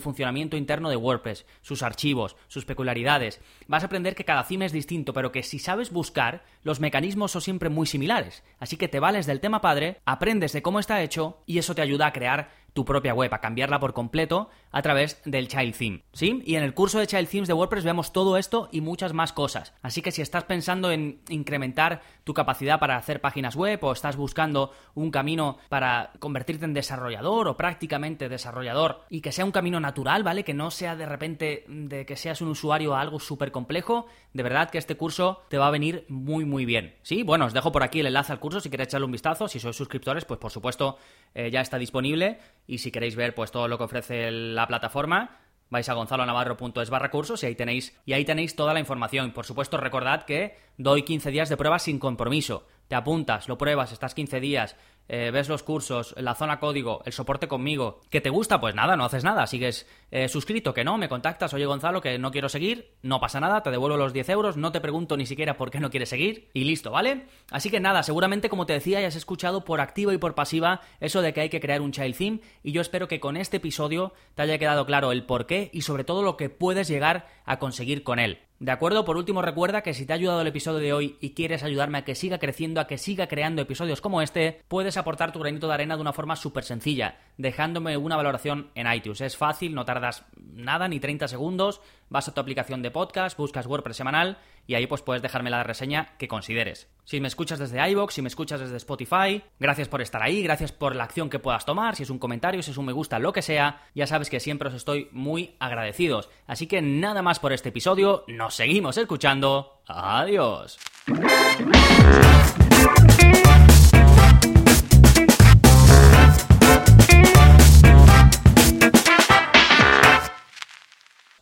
funcionamiento 0.00 0.56
interno 0.56 0.90
de 0.90 0.96
WordPress, 0.96 1.46
sus 1.62 1.82
archivos, 1.82 2.36
sus 2.48 2.64
peculiaridades. 2.64 3.40
Vas 3.68 3.82
a 3.82 3.86
aprender 3.86 4.14
que 4.14 4.24
cada 4.24 4.44
theme 4.44 4.66
es 4.66 4.72
distinto, 4.72 5.12
pero 5.12 5.32
que 5.32 5.42
si 5.42 5.58
sabes 5.58 5.92
buscar, 5.92 6.44
los 6.62 6.80
mecanismos 6.80 7.32
son 7.32 7.42
siempre 7.42 7.68
muy 7.68 7.86
similares. 7.86 8.42
Así 8.58 8.76
que 8.76 8.88
te 8.88 9.00
vales 9.00 9.26
del 9.26 9.40
tema 9.40 9.60
padre, 9.60 10.00
aprendes 10.04 10.52
de 10.52 10.62
cómo 10.62 10.80
está 10.80 11.02
hecho 11.02 11.42
y 11.46 11.58
eso 11.58 11.74
te 11.74 11.82
ayuda 11.82 12.06
a 12.06 12.12
crear 12.12 12.64
tu 12.74 12.84
propia 12.84 13.14
web, 13.14 13.32
a 13.32 13.40
cambiarla 13.40 13.78
por 13.78 13.94
completo 13.94 14.50
a 14.72 14.82
través 14.82 15.22
del 15.24 15.48
Child 15.48 15.76
Theme. 15.76 16.02
¿Sí? 16.12 16.42
Y 16.44 16.56
en 16.56 16.64
el 16.64 16.74
curso 16.74 16.98
de 16.98 17.06
Child 17.06 17.28
Themes 17.28 17.48
de 17.48 17.54
WordPress 17.54 17.84
vemos 17.84 18.12
todo 18.12 18.36
esto 18.36 18.68
y 18.72 18.80
muchas 18.80 19.12
más 19.12 19.32
cosas. 19.32 19.72
Así 19.80 20.02
que 20.02 20.10
si 20.10 20.20
estás 20.20 20.44
pensando 20.44 20.90
en 20.90 21.20
incrementar 21.28 22.02
tu 22.24 22.34
capacidad 22.34 22.80
para 22.80 22.96
hacer 22.96 23.20
páginas 23.20 23.54
web 23.54 23.78
o 23.84 23.92
estás 23.92 24.16
buscando 24.16 24.72
un 24.94 25.10
camino 25.10 25.58
para 25.68 26.12
convertirte 26.18 26.64
en 26.64 26.74
desarrollador 26.74 27.48
o 27.48 27.56
prácticamente 27.56 28.28
desarrollador 28.28 29.02
y 29.10 29.20
que 29.20 29.32
sea 29.32 29.44
un 29.44 29.52
camino 29.52 29.78
natural, 29.78 30.22
¿vale? 30.22 30.42
Que 30.42 30.54
no 30.54 30.70
sea 30.70 30.96
de 30.96 31.06
repente 31.06 31.64
de 31.68 32.06
que 32.06 32.16
seas 32.16 32.40
un 32.40 32.48
usuario 32.48 32.94
a 32.94 33.00
algo 33.00 33.20
súper 33.20 33.52
complejo, 33.52 34.06
de 34.32 34.42
verdad 34.42 34.70
que 34.70 34.78
este 34.78 34.96
curso 34.96 35.42
te 35.48 35.58
va 35.58 35.68
a 35.68 35.70
venir 35.70 36.06
muy 36.08 36.44
muy 36.44 36.64
bien. 36.64 36.96
¿Sí? 37.02 37.22
Bueno, 37.22 37.46
os 37.46 37.52
dejo 37.52 37.72
por 37.72 37.82
aquí 37.82 38.00
el 38.00 38.06
enlace 38.06 38.32
al 38.32 38.40
curso 38.40 38.60
si 38.60 38.70
queréis 38.70 38.88
echarle 38.88 39.06
un 39.06 39.12
vistazo. 39.12 39.48
Si 39.48 39.60
sois 39.60 39.76
suscriptores, 39.76 40.24
pues 40.24 40.40
por 40.40 40.50
supuesto 40.50 40.98
eh, 41.34 41.50
ya 41.50 41.60
está 41.60 41.78
disponible 41.78 42.38
y 42.66 42.78
si 42.78 42.90
queréis 42.90 43.16
ver 43.16 43.34
pues 43.34 43.50
todo 43.50 43.68
lo 43.68 43.78
que 43.78 43.84
ofrece 43.84 44.30
la 44.30 44.66
plataforma, 44.66 45.38
vais 45.70 45.88
a 45.88 45.94
gonzalonavarro.es 45.94 46.90
barra 46.90 47.10
cursos 47.10 47.42
y 47.42 47.46
ahí 47.46 47.54
tenéis 47.54 47.96
y 48.04 48.12
ahí 48.12 48.24
tenéis 48.24 48.56
toda 48.56 48.74
la 48.74 48.80
información. 48.80 49.32
Por 49.32 49.46
supuesto, 49.46 49.76
recordad 49.76 50.24
que 50.24 50.56
doy 50.76 51.02
15 51.02 51.30
días 51.30 51.48
de 51.48 51.56
prueba 51.56 51.78
sin 51.78 51.98
compromiso. 51.98 52.66
Te 52.88 52.94
apuntas, 52.94 53.48
lo 53.48 53.56
pruebas, 53.56 53.92
estás 53.92 54.14
15 54.14 54.40
días, 54.40 54.76
eh, 55.08 55.30
ves 55.30 55.48
los 55.48 55.62
cursos, 55.62 56.14
la 56.16 56.34
zona 56.34 56.58
código, 56.58 57.02
el 57.04 57.12
soporte 57.12 57.48
conmigo, 57.48 58.00
que 58.10 58.20
te 58.20 58.30
gusta, 58.30 58.60
pues 58.60 58.74
nada, 58.74 58.96
no 58.96 59.04
haces 59.04 59.24
nada, 59.24 59.46
sigues 59.46 59.86
eh, 60.10 60.28
suscrito, 60.28 60.72
que 60.72 60.84
no, 60.84 60.98
me 60.98 61.08
contactas, 61.08 61.52
oye 61.54 61.66
Gonzalo, 61.66 62.00
que 62.00 62.18
no 62.18 62.30
quiero 62.30 62.48
seguir, 62.48 62.94
no 63.02 63.20
pasa 63.20 63.40
nada, 63.40 63.62
te 63.62 63.70
devuelvo 63.70 63.96
los 63.96 64.12
10 64.12 64.28
euros, 64.30 64.56
no 64.56 64.72
te 64.72 64.80
pregunto 64.80 65.16
ni 65.16 65.26
siquiera 65.26 65.56
por 65.56 65.70
qué 65.70 65.80
no 65.80 65.90
quieres 65.90 66.08
seguir 66.08 66.48
y 66.54 66.64
listo, 66.64 66.90
¿vale? 66.90 67.26
Así 67.50 67.70
que 67.70 67.80
nada, 67.80 68.02
seguramente 68.02 68.48
como 68.48 68.66
te 68.66 68.72
decía, 68.72 69.00
ya 69.00 69.08
has 69.08 69.16
escuchado 69.16 69.64
por 69.64 69.80
activa 69.80 70.14
y 70.14 70.18
por 70.18 70.34
pasiva 70.34 70.80
eso 71.00 71.22
de 71.22 71.32
que 71.32 71.42
hay 71.42 71.48
que 71.48 71.60
crear 71.60 71.82
un 71.82 71.92
child 71.92 72.16
theme 72.16 72.40
y 72.62 72.72
yo 72.72 72.80
espero 72.80 73.08
que 73.08 73.20
con 73.20 73.36
este 73.36 73.58
episodio 73.58 74.12
te 74.34 74.42
haya 74.42 74.58
quedado 74.58 74.86
claro 74.86 75.12
el 75.12 75.24
por 75.24 75.46
qué 75.46 75.70
y 75.72 75.82
sobre 75.82 76.04
todo 76.04 76.22
lo 76.22 76.36
que 76.36 76.48
puedes 76.48 76.88
llegar 76.88 77.26
a 77.44 77.58
conseguir 77.58 78.02
con 78.02 78.18
él. 78.18 78.38
¿De 78.60 78.70
acuerdo? 78.70 79.04
Por 79.04 79.16
último, 79.16 79.42
recuerda 79.42 79.82
que 79.82 79.94
si 79.94 80.06
te 80.06 80.12
ha 80.12 80.16
ayudado 80.16 80.40
el 80.40 80.46
episodio 80.46 80.78
de 80.78 80.92
hoy 80.92 81.18
y 81.20 81.34
quieres 81.34 81.64
ayudarme 81.64 81.98
a 81.98 82.04
que 82.04 82.14
siga 82.14 82.38
creciendo, 82.38 82.80
a 82.80 82.86
que 82.86 82.98
siga 82.98 83.26
creando 83.26 83.60
episodios 83.60 84.00
como 84.00 84.22
este, 84.22 84.62
puedes 84.68 84.96
aportar 84.96 85.32
tu 85.32 85.40
granito 85.40 85.66
de 85.66 85.74
arena 85.74 85.96
de 85.96 86.00
una 86.00 86.12
forma 86.12 86.36
súper 86.36 86.64
sencilla, 86.64 87.18
dejándome 87.36 87.96
una 87.96 88.16
valoración 88.16 88.70
en 88.74 88.90
iTunes. 88.90 89.20
Es 89.20 89.36
fácil, 89.36 89.74
no 89.74 89.84
tardas 89.84 90.24
nada, 90.36 90.88
ni 90.88 91.00
30 91.00 91.28
segundos, 91.28 91.80
vas 92.08 92.28
a 92.28 92.34
tu 92.34 92.40
aplicación 92.40 92.82
de 92.82 92.90
podcast, 92.90 93.36
buscas 93.36 93.66
WordPress 93.66 93.96
semanal 93.96 94.38
y 94.66 94.74
ahí 94.74 94.86
pues 94.86 95.02
puedes 95.02 95.22
dejarme 95.22 95.50
la 95.50 95.62
reseña 95.62 96.16
que 96.18 96.28
consideres. 96.28 96.88
Si 97.04 97.20
me 97.20 97.28
escuchas 97.28 97.58
desde 97.58 97.86
iVoox, 97.90 98.14
si 98.14 98.22
me 98.22 98.28
escuchas 98.28 98.60
desde 98.60 98.76
Spotify, 98.76 99.42
gracias 99.58 99.88
por 99.88 100.00
estar 100.00 100.22
ahí, 100.22 100.42
gracias 100.42 100.72
por 100.72 100.96
la 100.96 101.04
acción 101.04 101.28
que 101.28 101.38
puedas 101.38 101.64
tomar, 101.66 101.96
si 101.96 102.02
es 102.02 102.10
un 102.10 102.18
comentario, 102.18 102.62
si 102.62 102.70
es 102.70 102.78
un 102.78 102.86
me 102.86 102.92
gusta, 102.92 103.18
lo 103.18 103.32
que 103.32 103.42
sea, 103.42 103.82
ya 103.94 104.06
sabes 104.06 104.30
que 104.30 104.40
siempre 104.40 104.68
os 104.68 104.74
estoy 104.74 105.08
muy 105.12 105.56
agradecidos. 105.58 106.30
Así 106.46 106.66
que 106.66 106.82
nada 106.82 107.22
más 107.22 107.40
por 107.40 107.52
este 107.52 107.68
episodio, 107.70 108.24
nos 108.28 108.54
seguimos 108.54 108.96
escuchando. 108.96 109.82
Adiós. 109.86 110.78